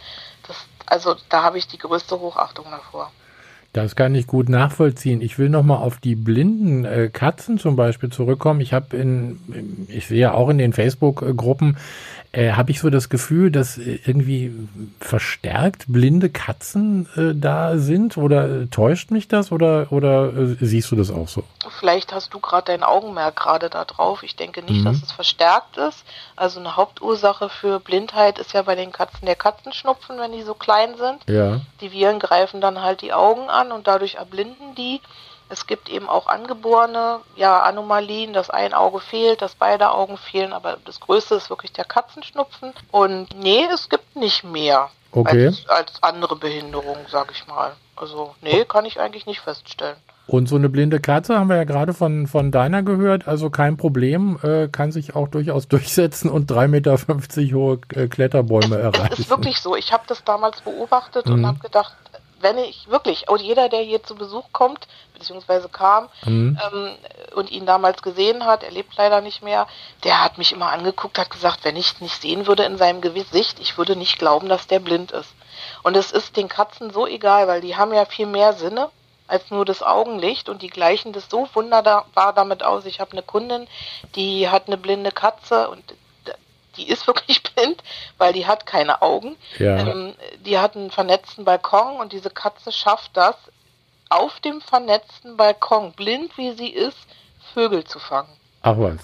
also 0.86 1.16
da 1.30 1.44
habe 1.44 1.58
ich 1.58 1.68
die 1.68 1.78
größte 1.78 2.20
Hochachtung 2.20 2.66
davor. 2.70 3.12
Das 3.74 3.96
kann 3.96 4.16
ich 4.16 4.28
gut 4.28 4.50
nachvollziehen. 4.50 5.22
Ich 5.22 5.40
will 5.40 5.50
noch 5.50 5.64
mal 5.64 5.78
auf 5.78 6.00
die 6.00 6.16
blinden 6.16 6.84
äh, 6.84 7.10
Katzen 7.12 7.58
zum 7.58 7.78
Beispiel 7.78 8.10
zurückkommen. 8.10 8.60
Ich 8.60 8.74
habe 8.74 8.98
in, 8.98 9.88
ich 9.88 10.08
sehe 10.08 10.34
auch 10.34 10.50
in 10.50 10.58
den 10.58 10.74
Facebook-Gruppen 10.74 11.78
äh, 12.34 12.54
habe 12.54 12.72
ich 12.72 12.80
so 12.80 12.90
das 12.90 13.10
Gefühl, 13.10 13.52
dass 13.52 13.78
äh, 13.78 14.00
irgendwie 14.06 14.54
verstärkt 15.00 15.86
blinde 15.88 16.30
Katzen 16.30 17.10
äh, 17.18 17.36
da 17.36 17.78
sind 17.78 18.16
oder 18.16 18.62
äh, 18.62 18.68
täuscht 18.68 19.12
mich 19.12 19.28
das 19.28 19.52
oder, 19.52 19.92
oder 19.92 20.34
äh, 20.34 20.56
siehst 20.62 20.92
du 20.92 20.96
das 20.96 21.12
auch 21.12 21.28
so? 21.28 21.44
Vielleicht 21.80 22.14
hast 22.14 22.34
du 22.34 22.40
gerade 22.40 22.72
dein 22.72 22.84
Augenmerk 22.84 23.36
gerade 23.36 23.70
da 23.70 23.84
drauf. 23.84 24.24
Ich 24.24 24.38
denke 24.38 24.64
nicht, 24.64 24.80
mhm. 24.80 24.86
dass 24.86 25.04
es 25.04 25.12
verstärkt 25.12 25.76
ist. 25.76 26.06
Also 26.38 26.62
eine 26.62 26.78
Hauptursache 26.78 27.50
für 27.50 27.82
Blindheit 27.82 28.40
ist 28.40 28.54
ja 28.54 28.62
bei 28.62 28.76
den 28.76 28.94
Katzen 28.94 29.26
der 29.26 29.36
Katzenschnupfen, 29.36 30.18
wenn 30.18 30.32
die 30.32 30.44
so 30.44 30.54
klein 30.54 30.96
sind. 30.96 31.24
Ja. 31.28 31.60
Die 31.82 31.92
Viren 31.92 32.20
greifen 32.20 32.62
dann 32.62 32.82
halt 32.82 33.02
die 33.02 33.12
Augen 33.12 33.50
an 33.50 33.61
und 33.70 33.88
dadurch 33.88 34.16
erblinden 34.16 34.76
die. 34.76 35.02
Es 35.50 35.68
gibt 35.68 35.90
eben 35.90 36.08
auch 36.08 36.28
angeborene 36.28 37.20
ja, 37.36 37.62
Anomalien, 37.64 38.32
dass 38.32 38.50
ein 38.50 38.74
Auge 38.74 39.02
fehlt, 39.02 39.42
dass 39.42 39.56
beide 39.56 39.92
Augen 39.92 40.16
fehlen, 40.16 40.54
aber 40.54 40.78
das 40.86 41.02
Größte 41.02 41.36
ist 41.36 41.50
wirklich 41.50 41.74
der 41.74 41.84
Katzenschnupfen. 41.84 42.72
Und 42.92 43.36
nee, 43.38 43.68
es 43.74 43.90
gibt 43.90 44.16
nicht 44.16 44.46
mehr 44.46 44.90
okay. 45.12 45.48
als, 45.48 45.68
als 45.68 46.04
andere 46.04 46.38
Behinderungen, 46.38 47.06
sag 47.10 47.32
ich 47.32 47.46
mal. 47.48 47.74
Also 47.98 48.34
nee, 48.42 48.64
kann 48.64 48.86
ich 48.86 49.02
eigentlich 49.02 49.26
nicht 49.26 49.42
feststellen. 49.42 49.98
Und 50.28 50.48
so 50.48 50.56
eine 50.56 50.70
blinde 50.70 51.02
Katze 51.02 51.38
haben 51.38 51.50
wir 51.50 51.58
ja 51.58 51.66
gerade 51.66 51.94
von, 51.94 52.26
von 52.26 52.52
deiner 52.52 52.84
gehört, 52.84 53.28
also 53.28 53.50
kein 53.50 53.76
Problem, 53.76 54.40
äh, 54.44 54.70
kann 54.70 54.94
sich 54.94 55.14
auch 55.16 55.28
durchaus 55.28 55.68
durchsetzen 55.68 56.30
und 56.30 56.50
3,50 56.50 56.68
Meter 56.68 56.98
hohe 57.54 57.80
äh, 57.94 58.08
Kletterbäume 58.08 58.78
erreichen. 58.78 59.10
Das 59.10 59.20
ist 59.20 59.30
wirklich 59.30 59.60
so. 59.60 59.76
Ich 59.76 59.92
habe 59.92 60.04
das 60.08 60.24
damals 60.24 60.62
beobachtet 60.62 61.26
mhm. 61.26 61.34
und 61.34 61.46
habe 61.46 61.60
gedacht, 61.60 61.96
wenn 62.42 62.58
ich 62.58 62.90
wirklich, 62.90 63.30
und 63.30 63.42
jeder, 63.42 63.70
der 63.70 63.82
hier 63.82 64.04
zu 64.04 64.16
Besuch 64.16 64.46
kommt, 64.52 64.88
beziehungsweise 65.14 65.70
kam 65.70 66.10
mhm. 66.26 66.60
ähm, 66.72 66.96
und 67.36 67.52
ihn 67.52 67.66
damals 67.66 68.02
gesehen 68.02 68.46
hat, 68.46 68.64
er 68.64 68.72
lebt 68.72 68.96
leider 68.98 69.22
nicht 69.22 69.44
mehr, 69.44 69.68
der 70.04 70.24
hat 70.24 70.38
mich 70.38 70.52
immer 70.52 70.72
angeguckt, 70.72 71.18
hat 71.18 71.30
gesagt, 71.30 71.64
wenn 71.64 71.76
ich 71.76 72.00
nicht 72.02 72.22
sehen 72.22 72.48
würde 72.48 72.64
in 72.64 72.78
seinem 72.78 73.02
Gesicht, 73.02 73.60
ich 73.60 73.78
würde 73.78 73.96
nicht 73.96 74.18
glauben, 74.20 74.50
dass 74.50 74.68
der 74.68 74.80
blind 74.80 75.12
ist. 75.12 75.34
Und 75.84 75.96
es 75.96 76.12
ist 76.12 76.38
den 76.38 76.48
Katzen 76.48 76.92
so 76.92 77.08
egal, 77.08 77.48
weil 77.48 77.62
die 77.62 77.76
haben 77.76 77.94
ja 77.94 78.06
viel 78.06 78.26
mehr 78.26 78.54
Sinne 78.54 78.90
als 79.28 79.50
nur 79.50 79.64
das 79.64 79.82
Augenlicht 79.82 80.50
und 80.50 80.62
die 80.62 80.70
gleichen 80.70 81.14
das 81.14 81.30
so 81.30 81.48
wunderbar 81.54 82.34
damit 82.36 82.64
aus. 82.64 82.86
Ich 82.86 83.00
habe 83.00 83.14
eine 83.14 83.24
Kundin, 83.24 83.68
die 84.16 84.50
hat 84.50 84.68
eine 84.68 84.78
blinde 84.78 85.12
Katze 85.12 85.70
und 85.70 85.84
die 86.78 86.88
ist 86.88 87.08
wirklich 87.08 87.44
blind, 87.56 87.82
weil 88.18 88.34
die 88.34 88.48
hat 88.48 88.66
keine 88.66 89.02
Augen. 89.02 89.36
Ja. 89.58 89.78
Ähm, 89.78 90.16
die 90.46 90.58
hat 90.60 90.76
einen 90.76 90.92
vernetzten 90.92 91.46
Balkon 91.46 91.98
und 92.00 92.14
diese 92.14 92.30
Katze 92.30 92.72
schafft 92.72 93.12
das, 93.16 93.36
auf 94.10 94.40
dem 94.42 94.60
vernetzten 94.62 95.38
Balkon, 95.38 95.94
blind 95.94 96.38
wie 96.38 96.52
sie 96.52 96.70
ist, 96.70 96.98
Vögel 97.54 97.86
zu 97.86 97.98
fangen. 97.98 98.30
Ach 98.62 98.78
was. 98.78 98.98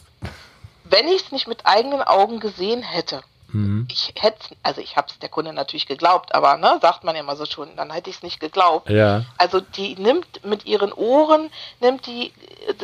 Wenn 0.84 1.08
ich 1.08 1.24
es 1.24 1.32
nicht 1.32 1.48
mit 1.48 1.66
eigenen 1.66 2.02
Augen 2.02 2.40
gesehen 2.40 2.82
hätte, 2.82 3.22
mhm. 3.50 3.88
ich 3.90 4.14
hätte, 4.18 4.56
also 4.64 4.82
ich 4.82 4.98
habe 4.98 5.08
es 5.10 5.20
der 5.20 5.30
Kunde 5.30 5.54
natürlich 5.54 5.86
geglaubt, 5.86 6.36
aber 6.36 6.58
ne, 6.58 6.78
sagt 6.82 7.04
man 7.04 7.16
ja 7.16 7.22
immer 7.22 7.36
so 7.36 7.46
schon, 7.46 7.76
dann 7.76 7.92
hätte 7.92 8.10
ich 8.10 8.18
es 8.18 8.24
nicht 8.24 8.40
geglaubt. 8.40 8.90
Ja. 8.90 9.24
Also 9.38 9.62
die 9.62 9.96
nimmt 9.96 10.46
mit 10.46 10.66
ihren 10.66 10.92
Ohren, 10.92 11.50
nimmt 11.80 12.06
die 12.06 12.34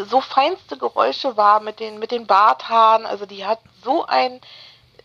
so 0.09 0.21
feinste 0.21 0.77
Geräusche 0.77 1.35
wahr 1.37 1.59
mit 1.59 1.79
den, 1.79 1.99
mit 1.99 2.11
den 2.11 2.25
Barthaaren, 2.25 3.05
also 3.05 3.25
die 3.25 3.45
hat 3.45 3.59
so 3.83 4.05
ein 4.05 4.39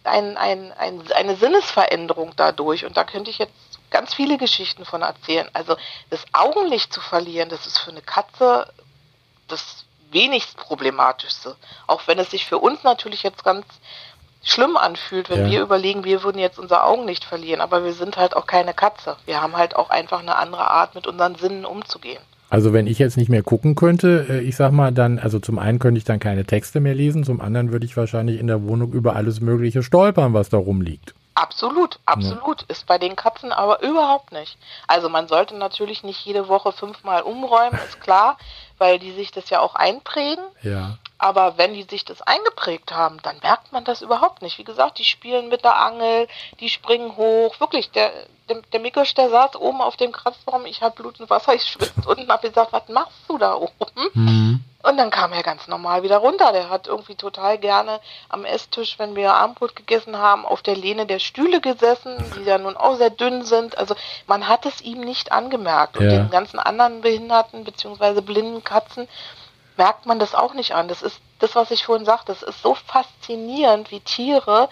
ein, 0.05 0.37
ein, 0.37 0.73
ein, 0.73 1.03
eine 1.13 1.37
Sinnesveränderung 1.37 2.33
dadurch. 2.37 2.85
Und 2.85 2.97
da 2.97 3.05
könnte 3.05 3.31
ich 3.31 3.39
jetzt 3.39 3.53
ganz 3.91 4.15
viele 4.15 4.39
Geschichten 4.39 4.85
von 4.85 5.03
erzählen. 5.03 5.49
Also 5.53 5.77
das 6.11 6.25
Augenlicht 6.33 6.93
zu 6.93 7.01
verlieren, 7.01 7.49
das 7.49 7.67
ist 7.67 7.79
für 7.79 7.91
eine 7.91 8.03
Katze 8.03 8.73
das 9.49 9.85
wenigst 10.11 10.57
problematischste. 10.57 11.57
Auch 11.87 12.07
wenn 12.07 12.19
es 12.19 12.31
sich 12.31 12.47
für 12.47 12.59
uns 12.59 12.83
natürlich 12.83 13.23
jetzt 13.23 13.45
ganz 13.45 13.67
schlimm 14.43 14.77
anfühlt, 14.77 15.31
wenn 15.31 15.47
ja. 15.47 15.51
wir 15.51 15.61
überlegen, 15.63 16.05
wir 16.05 16.23
würden 16.23 16.39
jetzt 16.39 16.59
unser 16.59 16.85
Augenlicht 16.85 17.25
verlieren. 17.25 17.61
Aber 17.61 17.85
wir 17.85 17.93
sind 17.93 18.17
halt 18.17 18.37
auch 18.37 18.47
keine 18.47 18.75
Katze. 18.75 19.17
Wir 19.27 19.43
haben 19.43 19.57
halt 19.57 19.75
auch 19.77 19.91
einfach 19.91 20.21
eine 20.21 20.37
andere 20.37 20.71
Art, 20.71 20.95
mit 20.95 21.07
unseren 21.07 21.35
Sinnen 21.35 21.65
umzugehen. 21.65 22.23
Also 22.51 22.73
wenn 22.73 22.87
ich 22.87 22.99
jetzt 22.99 23.17
nicht 23.17 23.29
mehr 23.29 23.43
gucken 23.43 23.75
könnte, 23.75 24.27
äh, 24.29 24.41
ich 24.41 24.57
sag 24.57 24.73
mal 24.73 24.93
dann, 24.93 25.19
also 25.19 25.39
zum 25.39 25.59
einen 25.59 25.79
könnte 25.79 25.99
ich 25.99 26.05
dann 26.05 26.19
keine 26.19 26.45
Texte 26.45 26.81
mehr 26.81 26.95
lesen, 26.95 27.25
zum 27.25 27.41
anderen 27.41 27.73
würde 27.73 27.85
ich 27.85 27.97
wahrscheinlich 27.97 28.41
in 28.41 28.47
der 28.47 28.63
Wohnung 28.63 28.93
über 28.93 29.17
alles 29.17 29.41
Mögliche 29.41 29.83
stolpern, 29.83 30.33
was 30.33 30.49
da 30.49 30.57
rumliegt. 30.57 31.15
Absolut, 31.35 32.01
absolut. 32.05 32.63
Ja. 32.63 32.67
Ist 32.71 32.87
bei 32.87 32.99
den 32.99 33.15
Katzen 33.15 33.53
aber 33.53 33.81
überhaupt 33.83 34.33
nicht. 34.33 34.59
Also 34.89 35.09
man 35.09 35.29
sollte 35.29 35.57
natürlich 35.57 36.03
nicht 36.03 36.25
jede 36.25 36.49
Woche 36.49 36.73
fünfmal 36.73 37.23
umräumen, 37.23 37.79
ist 37.87 38.01
klar, 38.01 38.39
weil 38.79 38.99
die 38.99 39.13
sich 39.13 39.31
das 39.31 39.51
ja 39.51 39.61
auch 39.61 39.75
einprägen. 39.75 40.45
Ja. 40.63 40.99
Aber 41.19 41.59
wenn 41.59 41.75
die 41.75 41.83
sich 41.83 42.05
das 42.05 42.23
eingeprägt 42.23 42.93
haben, 42.93 43.21
dann 43.23 43.39
merkt 43.43 43.73
man 43.73 43.85
das 43.85 44.03
überhaupt 44.03 44.41
nicht. 44.41 44.59
Wie 44.59 44.65
gesagt, 44.65 44.99
die 44.99 45.05
spielen 45.05 45.49
mit 45.49 45.65
der 45.65 45.77
Angel, 45.77 46.29
die 46.61 46.69
springen 46.69 47.17
hoch. 47.17 47.59
Wirklich, 47.59 47.91
der, 47.91 48.13
der, 48.49 48.63
der 48.73 48.81
Mikosch, 48.81 49.15
der 49.15 49.29
saß 49.29 49.57
oben 49.57 49.81
auf 49.81 49.97
dem 49.97 50.13
Kratzbaum, 50.13 50.65
ich 50.65 50.81
habe 50.81 50.95
Blut 50.95 51.19
und 51.19 51.29
Wasser, 51.29 51.55
ich 51.55 51.65
schwitze 51.65 52.09
unten, 52.09 52.31
habe 52.31 52.49
gesagt, 52.49 52.73
was 52.73 52.89
machst 52.89 53.19
du 53.27 53.37
da 53.37 53.55
oben? 53.55 54.11
Mhm. 54.15 54.65
Und 54.89 54.97
dann 54.97 55.11
kam 55.11 55.35
er 55.35 55.43
ganz 55.43 55.69
normal 55.69 56.03
wieder 56.03 56.17
runter. 56.17 56.51
Der 56.53 56.71
hat 56.71 56.87
irgendwie 56.87 57.15
total 57.15 57.59
gerne 57.59 58.01
am 58.31 58.47
Esstisch, 58.47 58.99
wenn 58.99 59.15
wir 59.15 59.35
Abendbrot 59.35 59.77
gegessen 59.77 60.17
haben, 60.17 60.47
auf 60.47 60.63
der 60.63 60.77
Lehne 60.77 61.05
der 61.05 61.19
Stühle 61.19 61.61
gesessen, 61.61 62.17
die 62.37 62.45
ja 62.45 62.57
nun 62.57 62.75
auch 62.75 62.97
sehr 62.97 63.11
dünn 63.11 63.45
sind. 63.45 63.77
Also 63.77 63.95
man 64.27 64.49
hat 64.49 64.65
es 64.65 64.81
ihm 64.81 65.01
nicht 65.01 65.31
angemerkt. 65.31 65.99
Und 65.99 66.09
den 66.09 66.31
ganzen 66.31 66.59
anderen 66.59 67.03
Behinderten 67.03 67.65
bzw. 67.65 68.23
blinden 68.23 68.65
Katzen 68.65 69.09
merkt 69.77 70.07
man 70.07 70.19
das 70.19 70.35
auch 70.35 70.55
nicht 70.55 70.75
an. 70.75 70.89
Das 70.89 71.03
ist 71.03 71.21
das, 71.39 71.55
was 71.55 71.71
ich 71.71 71.85
vorhin 71.85 72.07
sagte. 72.07 72.33
Das 72.33 72.43
ist 72.43 72.63
so 72.63 72.75
faszinierend, 72.75 73.91
wie 73.91 74.01
Tiere 74.01 74.71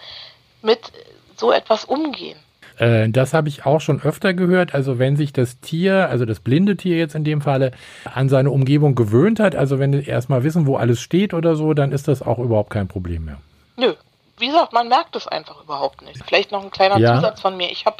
mit 0.63 0.91
so 1.35 1.51
etwas 1.51 1.85
umgehen. 1.85 2.43
Äh, 2.77 3.09
das 3.09 3.33
habe 3.33 3.49
ich 3.49 3.65
auch 3.65 3.81
schon 3.81 4.01
öfter 4.01 4.33
gehört. 4.33 4.73
Also 4.73 4.99
wenn 4.99 5.15
sich 5.15 5.33
das 5.33 5.59
Tier, 5.59 6.09
also 6.09 6.25
das 6.25 6.39
blinde 6.39 6.77
Tier 6.77 6.97
jetzt 6.97 7.15
in 7.15 7.23
dem 7.23 7.41
Falle, 7.41 7.71
an 8.13 8.29
seine 8.29 8.51
Umgebung 8.51 8.95
gewöhnt 8.95 9.39
hat, 9.39 9.55
also 9.55 9.79
wenn 9.79 9.91
die 9.91 10.05
erstmal 10.05 10.43
wissen, 10.43 10.67
wo 10.67 10.77
alles 10.77 11.01
steht 11.01 11.33
oder 11.33 11.55
so, 11.55 11.73
dann 11.73 11.91
ist 11.91 12.07
das 12.07 12.21
auch 12.21 12.39
überhaupt 12.39 12.69
kein 12.69 12.87
Problem 12.87 13.25
mehr. 13.25 13.37
Nö. 13.77 13.93
Wie 14.39 14.47
gesagt, 14.47 14.71
man 14.71 14.87
merkt 14.87 15.15
es 15.15 15.27
einfach 15.27 15.63
überhaupt 15.63 16.03
nicht. 16.03 16.23
Vielleicht 16.23 16.51
noch 16.51 16.63
ein 16.63 16.69
kleiner 16.69 16.99
ja. 16.99 17.15
Zusatz 17.15 17.41
von 17.41 17.57
mir. 17.57 17.71
Ich 17.71 17.87
habe 17.87 17.97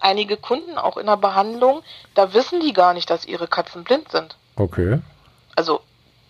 einige 0.00 0.36
Kunden 0.36 0.78
auch 0.78 0.96
in 0.96 1.06
der 1.06 1.16
Behandlung, 1.16 1.82
da 2.14 2.34
wissen 2.34 2.60
die 2.60 2.72
gar 2.72 2.92
nicht, 2.92 3.08
dass 3.08 3.24
ihre 3.24 3.46
Katzen 3.46 3.84
blind 3.84 4.10
sind. 4.10 4.36
Okay. 4.56 4.98
Also 5.54 5.80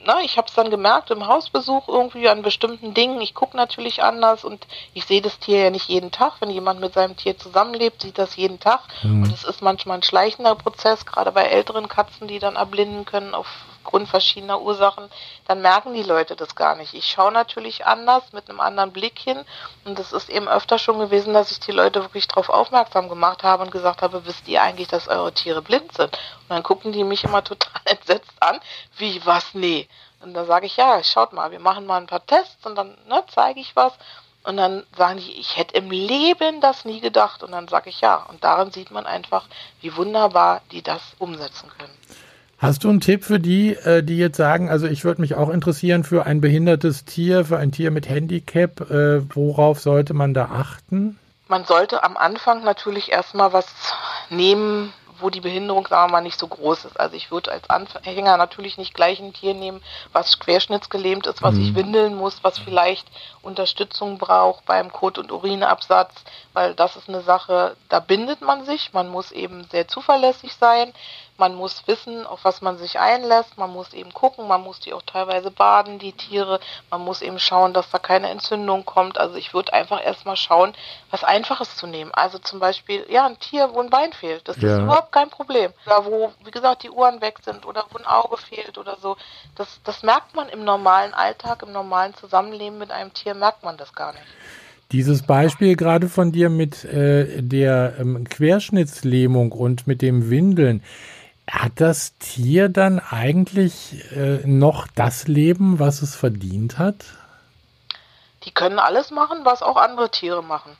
na, 0.06 0.20
ich 0.20 0.36
habe 0.36 0.48
es 0.48 0.54
dann 0.54 0.70
gemerkt 0.70 1.10
im 1.10 1.26
Hausbesuch 1.26 1.88
irgendwie 1.88 2.28
an 2.28 2.42
bestimmten 2.42 2.94
Dingen. 2.94 3.20
Ich 3.20 3.34
gucke 3.34 3.56
natürlich 3.56 4.02
anders 4.02 4.44
und 4.44 4.66
ich 4.94 5.04
sehe 5.04 5.20
das 5.20 5.38
Tier 5.38 5.64
ja 5.64 5.70
nicht 5.70 5.88
jeden 5.88 6.12
Tag. 6.12 6.34
Wenn 6.40 6.50
jemand 6.50 6.80
mit 6.80 6.94
seinem 6.94 7.16
Tier 7.16 7.36
zusammenlebt, 7.36 8.02
sieht 8.02 8.18
das 8.18 8.36
jeden 8.36 8.60
Tag. 8.60 8.80
Mhm. 9.02 9.24
Und 9.24 9.32
es 9.32 9.44
ist 9.44 9.62
manchmal 9.62 9.98
ein 9.98 10.02
schleichender 10.02 10.54
Prozess, 10.54 11.04
gerade 11.06 11.32
bei 11.32 11.42
älteren 11.42 11.88
Katzen, 11.88 12.28
die 12.28 12.38
dann 12.38 12.56
erblinden 12.56 13.04
können 13.04 13.34
aufgrund 13.86 14.08
verschiedener 14.08 14.60
Ursachen. 14.60 15.08
Dann 15.46 15.62
merken 15.62 15.94
die 15.94 16.02
Leute 16.02 16.34
das 16.34 16.56
gar 16.56 16.74
nicht. 16.74 16.92
Ich 16.92 17.06
schaue 17.06 17.30
natürlich 17.30 17.86
anders, 17.86 18.32
mit 18.32 18.50
einem 18.50 18.58
anderen 18.58 18.92
Blick 18.92 19.16
hin. 19.16 19.44
Und 19.84 19.98
es 20.00 20.12
ist 20.12 20.28
eben 20.28 20.48
öfter 20.48 20.78
schon 20.78 20.98
gewesen, 20.98 21.34
dass 21.34 21.52
ich 21.52 21.60
die 21.60 21.72
Leute 21.72 22.02
wirklich 22.02 22.26
darauf 22.26 22.48
aufmerksam 22.48 23.08
gemacht 23.08 23.44
habe 23.44 23.62
und 23.62 23.70
gesagt 23.70 24.02
habe, 24.02 24.26
wisst 24.26 24.48
ihr 24.48 24.60
eigentlich, 24.60 24.88
dass 24.88 25.06
eure 25.06 25.32
Tiere 25.32 25.62
blind 25.62 25.92
sind? 25.92 26.12
Und 26.14 26.50
dann 26.50 26.62
gucken 26.64 26.90
die 26.92 27.04
mich 27.04 27.22
immer 27.22 27.44
total 27.44 27.80
entsetzt 27.84 28.32
an. 28.40 28.58
Wie, 28.96 29.24
was? 29.24 29.54
Nee. 29.54 29.88
Und 30.20 30.34
da 30.34 30.44
sage 30.44 30.66
ich, 30.66 30.76
ja, 30.76 31.02
schaut 31.04 31.32
mal, 31.32 31.52
wir 31.52 31.60
machen 31.60 31.86
mal 31.86 31.98
ein 31.98 32.08
paar 32.08 32.26
Tests 32.26 32.66
und 32.66 32.74
dann 32.74 32.96
ne, 33.06 33.22
zeige 33.32 33.60
ich 33.60 33.76
was. 33.76 33.92
Und 34.42 34.56
dann 34.56 34.84
sagen 34.96 35.18
die, 35.18 35.32
ich 35.32 35.56
hätte 35.56 35.76
im 35.76 35.90
Leben 35.90 36.60
das 36.60 36.84
nie 36.84 37.00
gedacht. 37.00 37.44
Und 37.44 37.52
dann 37.52 37.68
sage 37.68 37.90
ich 37.90 38.00
ja. 38.00 38.16
Und 38.28 38.42
daran 38.42 38.72
sieht 38.72 38.90
man 38.90 39.06
einfach, 39.06 39.46
wie 39.80 39.96
wunderbar 39.96 40.62
die 40.72 40.82
das 40.82 41.02
umsetzen 41.18 41.70
können. 41.78 42.25
Hast 42.58 42.84
du 42.84 42.88
einen 42.88 43.00
Tipp 43.00 43.24
für 43.24 43.38
die, 43.38 43.74
äh, 43.74 44.02
die 44.02 44.16
jetzt 44.16 44.36
sagen, 44.36 44.70
also 44.70 44.86
ich 44.86 45.04
würde 45.04 45.20
mich 45.20 45.34
auch 45.34 45.50
interessieren 45.50 46.04
für 46.04 46.24
ein 46.24 46.40
behindertes 46.40 47.04
Tier, 47.04 47.44
für 47.44 47.58
ein 47.58 47.70
Tier 47.70 47.90
mit 47.90 48.08
Handicap, 48.08 48.90
äh, 48.90 49.34
worauf 49.34 49.80
sollte 49.80 50.14
man 50.14 50.32
da 50.32 50.46
achten? 50.46 51.18
Man 51.48 51.64
sollte 51.64 52.02
am 52.02 52.16
Anfang 52.16 52.64
natürlich 52.64 53.12
erstmal 53.12 53.52
was 53.52 53.66
nehmen, 54.30 54.92
wo 55.20 55.30
die 55.30 55.40
Behinderung, 55.40 55.86
sagen 55.86 56.10
wir 56.10 56.12
mal, 56.12 56.20
nicht 56.20 56.38
so 56.38 56.46
groß 56.46 56.86
ist. 56.86 57.00
Also 57.00 57.16
ich 57.16 57.30
würde 57.30 57.52
als 57.52 57.68
Anhänger 57.70 58.36
natürlich 58.36 58.78
nicht 58.78 58.94
gleich 58.94 59.20
ein 59.20 59.32
Tier 59.32 59.54
nehmen, 59.54 59.82
was 60.12 60.38
querschnittsgelähmt 60.38 61.26
ist, 61.26 61.42
was 61.42 61.54
mhm. 61.54 61.62
ich 61.62 61.74
windeln 61.74 62.16
muss, 62.16 62.42
was 62.42 62.58
vielleicht 62.58 63.06
Unterstützung 63.42 64.18
braucht 64.18 64.64
beim 64.66 64.92
Kot- 64.92 65.18
und 65.18 65.32
Urinabsatz, 65.32 66.12
weil 66.52 66.74
das 66.74 66.96
ist 66.96 67.08
eine 67.08 67.22
Sache, 67.22 67.76
da 67.88 68.00
bindet 68.00 68.40
man 68.40 68.64
sich, 68.64 68.92
man 68.92 69.08
muss 69.08 69.32
eben 69.32 69.64
sehr 69.70 69.88
zuverlässig 69.88 70.54
sein, 70.54 70.92
man 71.38 71.54
muss 71.54 71.86
wissen, 71.86 72.26
auf 72.26 72.44
was 72.44 72.62
man 72.62 72.78
sich 72.78 72.98
einlässt, 72.98 73.58
man 73.58 73.70
muss 73.70 73.92
eben 73.92 74.12
gucken, 74.12 74.48
man 74.48 74.62
muss 74.62 74.80
die 74.80 74.92
auch 74.92 75.02
teilweise 75.02 75.50
baden, 75.50 75.98
die 75.98 76.12
Tiere, 76.12 76.60
man 76.90 77.02
muss 77.02 77.22
eben 77.22 77.38
schauen, 77.38 77.72
dass 77.72 77.90
da 77.90 77.98
keine 77.98 78.30
Entzündung 78.30 78.84
kommt. 78.84 79.18
Also 79.18 79.36
ich 79.36 79.54
würde 79.54 79.72
einfach 79.72 80.04
erstmal 80.04 80.36
schauen, 80.36 80.74
was 81.10 81.24
Einfaches 81.24 81.76
zu 81.76 81.86
nehmen. 81.86 82.10
Also 82.12 82.38
zum 82.38 82.58
Beispiel, 82.58 83.04
ja, 83.08 83.26
ein 83.26 83.38
Tier, 83.38 83.70
wo 83.72 83.80
ein 83.80 83.90
Bein 83.90 84.12
fehlt, 84.12 84.48
das 84.48 84.56
ja. 84.60 84.76
ist 84.76 84.82
überhaupt 84.82 85.12
kein 85.12 85.30
Problem. 85.30 85.72
Oder 85.86 86.04
wo, 86.04 86.32
wie 86.44 86.50
gesagt, 86.50 86.82
die 86.82 86.90
Ohren 86.90 87.20
weg 87.20 87.38
sind 87.44 87.66
oder 87.66 87.84
wo 87.90 87.98
ein 87.98 88.06
Auge 88.06 88.36
fehlt 88.36 88.78
oder 88.78 88.96
so. 89.00 89.16
Das, 89.56 89.80
das 89.84 90.02
merkt 90.02 90.34
man 90.34 90.48
im 90.48 90.64
normalen 90.64 91.14
Alltag, 91.14 91.62
im 91.62 91.72
normalen 91.72 92.14
Zusammenleben 92.14 92.78
mit 92.78 92.90
einem 92.90 93.12
Tier, 93.12 93.34
merkt 93.34 93.62
man 93.62 93.76
das 93.76 93.92
gar 93.92 94.12
nicht. 94.12 94.26
Dieses 94.92 95.22
Beispiel 95.22 95.74
gerade 95.74 96.08
von 96.08 96.30
dir 96.30 96.48
mit 96.48 96.84
äh, 96.84 97.42
der 97.42 97.94
ähm, 97.98 98.22
Querschnittslähmung 98.28 99.50
und 99.50 99.88
mit 99.88 100.00
dem 100.00 100.30
Windeln, 100.30 100.82
hat 101.50 101.72
das 101.76 102.16
Tier 102.18 102.68
dann 102.68 102.98
eigentlich 102.98 104.04
äh, 104.12 104.46
noch 104.46 104.86
das 104.94 105.28
Leben, 105.28 105.78
was 105.78 106.02
es 106.02 106.16
verdient 106.16 106.78
hat? 106.78 107.04
Die 108.44 108.50
können 108.50 108.78
alles 108.78 109.10
machen, 109.10 109.38
was 109.44 109.62
auch 109.62 109.76
andere 109.76 110.10
Tiere 110.10 110.42
machen. 110.42 110.72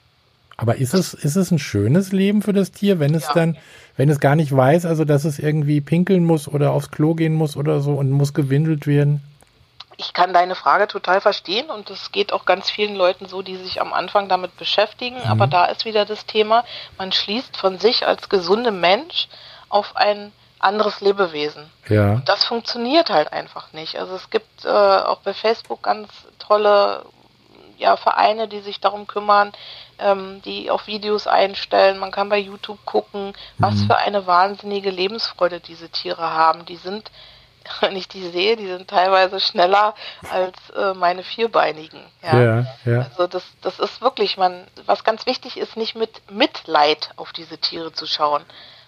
Aber 0.57 0.77
ist 0.77 0.95
es, 0.95 1.13
ist 1.13 1.37
es 1.37 1.51
ein 1.51 1.59
schönes 1.59 2.13
Leben 2.13 2.43
für 2.43 2.53
das 2.53 2.73
Tier, 2.73 2.99
wenn 2.99 3.15
es 3.15 3.25
ja. 3.25 3.35
dann, 3.35 3.59
wenn 3.97 4.09
es 4.09 4.21
gar 4.21 4.37
nicht 4.37 4.55
weiß, 4.57 4.87
also 4.87 5.05
dass 5.05 5.25
es 5.25 5.39
irgendwie 5.39 5.81
pinkeln 5.81 6.25
muss 6.25 6.49
oder 6.49 6.73
aufs 6.73 6.91
Klo 6.91 7.15
gehen 7.15 7.35
muss 7.35 7.57
oder 7.57 7.81
so 7.81 7.93
und 7.93 8.11
muss 8.11 8.33
gewindelt 8.33 8.87
werden? 8.87 9.23
Ich 9.99 10.13
kann 10.13 10.33
deine 10.33 10.55
Frage 10.55 10.89
total 10.89 11.21
verstehen 11.21 11.71
und 11.71 11.91
es 11.91 12.13
geht 12.13 12.33
auch 12.33 12.45
ganz 12.45 12.71
vielen 12.71 12.97
Leuten 12.97 13.27
so, 13.27 13.43
die 13.43 13.57
sich 13.57 13.81
am 13.81 13.93
Anfang 13.93 14.29
damit 14.29 14.57
beschäftigen. 14.57 15.17
Mhm. 15.17 15.31
Aber 15.31 15.47
da 15.47 15.67
ist 15.67 15.85
wieder 15.85 16.05
das 16.05 16.27
Thema, 16.27 16.65
man 16.99 17.13
schließt 17.13 17.57
von 17.57 17.79
sich 17.79 18.07
als 18.07 18.29
gesunde 18.29 18.73
Mensch 18.73 19.29
auf 19.69 19.97
ein 19.97 20.33
anderes 20.67 21.01
Lebewesen. 21.01 21.71
Ja. 21.89 22.13
Und 22.13 22.29
das 22.29 22.45
funktioniert 22.45 23.11
halt 23.11 23.33
einfach 23.33 23.73
nicht. 23.73 23.97
Also 23.99 24.15
es 24.17 24.31
gibt 24.31 24.65
äh, 24.65 24.69
auch 24.69 25.19
bei 25.19 25.33
Facebook 25.33 25.83
ganz 25.83 26.09
tolle 26.39 27.05
ja 27.79 27.97
Vereine, 27.97 28.49
die 28.49 28.61
sich 28.61 28.81
darum 28.81 29.07
kümmern, 29.07 29.53
ähm, 29.99 30.41
die 30.45 30.71
auch 30.71 30.87
Videos 30.87 31.27
einstellen. 31.27 31.99
Man 31.99 32.11
kann 32.11 32.29
bei 32.29 32.39
YouTube 32.39 32.85
gucken, 32.85 33.35
was 33.59 33.75
mhm. 33.75 33.87
für 33.87 33.99
eine 33.99 34.27
wahnsinnige 34.27 34.91
Lebensfreude 34.91 35.61
diese 35.61 35.89
Tiere 35.89 36.31
haben. 36.31 36.65
Die 36.67 36.77
sind 36.77 37.11
wenn 37.81 37.97
ich 37.97 38.09
die 38.09 38.29
sehe, 38.29 38.57
die 38.57 38.67
sind 38.67 38.89
teilweise 38.89 39.41
schneller 39.41 39.95
als 40.31 40.57
äh, 40.71 40.95
meine 40.95 41.23
Vierbeinigen. 41.23 42.01
Ja, 42.23 42.41
ja, 42.41 42.67
ja. 42.85 42.99
Also 43.01 43.27
das, 43.27 43.45
das 43.63 43.79
ist 43.79 44.01
wirklich, 44.01 44.37
man, 44.37 44.67
was 44.87 45.05
ganz 45.05 45.27
wichtig 45.27 45.57
ist, 45.57 45.77
nicht 45.77 45.95
mit 45.95 46.31
Mitleid 46.31 47.11
auf 47.17 47.33
diese 47.33 47.59
Tiere 47.59 47.93
zu 47.93 48.07
schauen. 48.07 48.45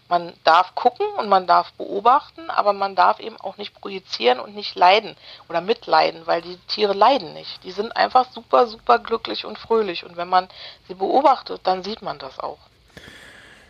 Man 0.09 0.33
darf 0.45 0.75
gucken 0.75 1.07
und 1.19 1.29
man 1.29 1.47
darf 1.47 1.73
beobachten, 1.75 2.49
aber 2.49 2.73
man 2.73 2.95
darf 2.95 3.21
eben 3.21 3.37
auch 3.37 3.59
nicht 3.59 3.75
projizieren 3.75 4.41
und 4.41 4.55
nicht 4.55 4.75
leiden 4.75 5.17
oder 5.49 5.61
mitleiden, 5.61 6.23
weil 6.25 6.41
die 6.41 6.57
Tiere 6.69 6.95
leiden 6.95 7.35
nicht. 7.35 7.63
Die 7.65 7.73
sind 7.73 7.95
einfach 7.97 8.31
super, 8.33 8.67
super 8.67 8.99
glücklich 8.99 9.45
und 9.45 9.59
fröhlich. 9.59 10.07
Und 10.07 10.17
wenn 10.17 10.29
man 10.29 10.49
sie 10.87 10.95
beobachtet, 10.95 11.61
dann 11.65 11.83
sieht 11.83 12.01
man 12.01 12.19
das 12.19 12.39
auch. 12.39 12.59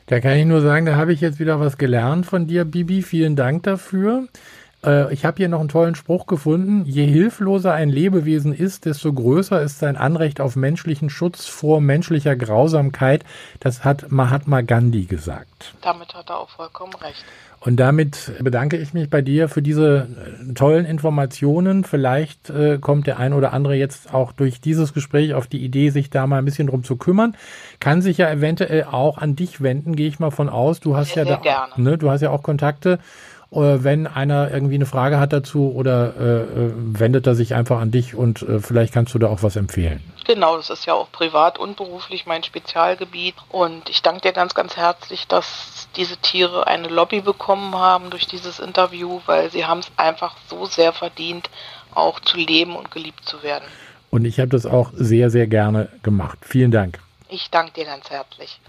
Da 0.07 0.21
kann 0.21 0.39
ich 0.39 0.47
nur 0.47 0.63
sagen, 0.63 0.87
da 0.87 0.97
habe 0.97 1.13
ich 1.13 1.21
jetzt 1.21 1.39
wieder 1.39 1.61
was 1.61 1.77
gelernt 1.77 2.25
von 2.25 2.47
dir, 2.47 2.65
Bibi. 2.65 3.03
Vielen 3.03 3.37
Dank 3.37 3.65
dafür. 3.65 4.27
Äh, 4.85 5.13
ich 5.13 5.25
habe 5.25 5.37
hier 5.39 5.49
noch 5.49 5.61
einen 5.61 5.69
tollen 5.69 5.95
Spruch 5.95 6.27
gefunden. 6.27 6.85
Je 6.85 7.07
hilfloser 7.07 7.73
ein 7.73 7.89
Lebewesen 7.89 8.53
ist, 8.53 8.85
desto 8.85 9.13
größer 9.13 9.61
ist 9.63 9.79
sein 9.79 9.97
Anrecht 9.97 10.41
auf 10.41 10.57
menschlichen 10.57 11.11
Schutz 11.11 11.47
vor 11.47 11.81
menschlicher 11.81 12.37
Grausamkeit. 12.37 13.25
Das 13.61 13.85
hat 13.85 14.11
Mahatma 14.11 14.61
Gandhi 14.61 15.05
gesagt. 15.05 15.75
Damit 15.83 16.15
hat 16.15 16.31
er 16.31 16.39
auch 16.39 16.51
vollkommen 16.51 16.95
recht. 16.95 17.25
Und 17.61 17.77
damit 17.77 18.33
bedanke 18.41 18.77
ich 18.77 18.95
mich 18.95 19.11
bei 19.11 19.21
dir 19.21 19.49
für 19.49 19.63
diese 19.63 20.07
äh, 20.51 20.55
tollen 20.55 20.85
Informationen. 20.85 21.83
Vielleicht 21.83 22.51
äh, 22.51 22.79
kommt 22.79 23.09
der 23.09 23.19
ein 23.19 23.33
oder 23.33 23.53
andere 23.53 23.75
jetzt 23.75 24.15
auch 24.15 24.31
durch 24.31 24.61
dieses 24.61 24.95
Gespräch 24.95 25.35
auf 25.35 25.49
die 25.49 25.65
Idee, 25.65 25.91
sich 25.91 26.09
da 26.09 26.29
mal 26.29 26.39
ein 26.39 26.45
bisschen 26.45 26.69
drum 26.69 26.85
zu 26.85 26.97
kümmern. 26.97 27.37
Kann 27.81 28.01
sich 28.01 28.19
ja 28.19 28.31
eventuell 28.31 28.85
auch 28.85 29.19
an 29.19 29.35
dich 29.35 29.61
wenden, 29.61 29.97
gehe 29.97 30.07
ich 30.07 30.21
mal 30.21 30.31
von 30.31 30.49
aus. 30.49 30.79
Du 30.79 30.97
hast 30.97 31.15
sehr, 31.15 31.27
ja 31.27 31.41
da, 31.43 31.69
ne, 31.77 31.99
du 31.99 32.11
hast 32.11 32.21
ja 32.21 32.31
auch 32.31 32.45
Kontakte 32.45 33.01
wenn 33.51 34.07
einer 34.07 34.51
irgendwie 34.51 34.75
eine 34.75 34.87
Frage 34.87 35.19
hat 35.19 35.33
dazu 35.33 35.73
oder 35.75 36.15
äh, 36.19 36.43
äh, 36.43 36.73
wendet 36.75 37.27
er 37.27 37.35
sich 37.35 37.55
einfach 37.55 37.81
an 37.81 37.91
dich 37.91 38.15
und 38.15 38.43
äh, 38.43 38.61
vielleicht 38.61 38.93
kannst 38.93 39.15
du 39.15 39.19
da 39.19 39.29
auch 39.29 39.43
was 39.43 39.57
empfehlen. 39.57 40.03
Genau, 40.27 40.59
das 40.59 40.69
ist 40.69 40.85
ja 40.85 40.93
auch 40.93 41.11
privat 41.11 41.59
und 41.59 41.77
beruflich 41.77 42.27
mein 42.27 42.43
Spezialgebiet 42.43 43.35
und 43.49 43.89
ich 43.89 44.03
danke 44.03 44.21
dir 44.21 44.33
ganz, 44.33 44.55
ganz 44.55 44.77
herzlich, 44.77 45.27
dass 45.27 45.89
diese 45.97 46.19
Tiere 46.19 46.67
eine 46.67 46.89
Lobby 46.89 47.23
bekommen 47.23 47.75
haben 47.75 48.11
durch 48.11 48.27
dieses 48.27 48.59
Interview, 48.59 49.21
weil 49.25 49.51
sie 49.51 49.65
haben 49.65 49.81
es 49.81 49.91
einfach 49.97 50.37
so 50.49 50.67
sehr 50.67 50.93
verdient, 50.93 51.49
auch 51.95 52.21
zu 52.21 52.37
leben 52.37 52.77
und 52.77 52.91
geliebt 52.91 53.25
zu 53.25 53.43
werden. 53.43 53.65
Und 54.11 54.27
ich 54.27 54.39
habe 54.41 54.51
das 54.51 54.67
auch 54.67 54.91
sehr, 54.95 55.31
sehr 55.31 55.47
gerne 55.47 55.89
gemacht. 56.03 56.39
Vielen 56.43 56.71
Dank. 56.71 56.99
Ich 57.31 57.51
danke 57.51 57.73
dir 57.73 57.85
ganz 57.87 58.11
herzlich. 58.11 58.61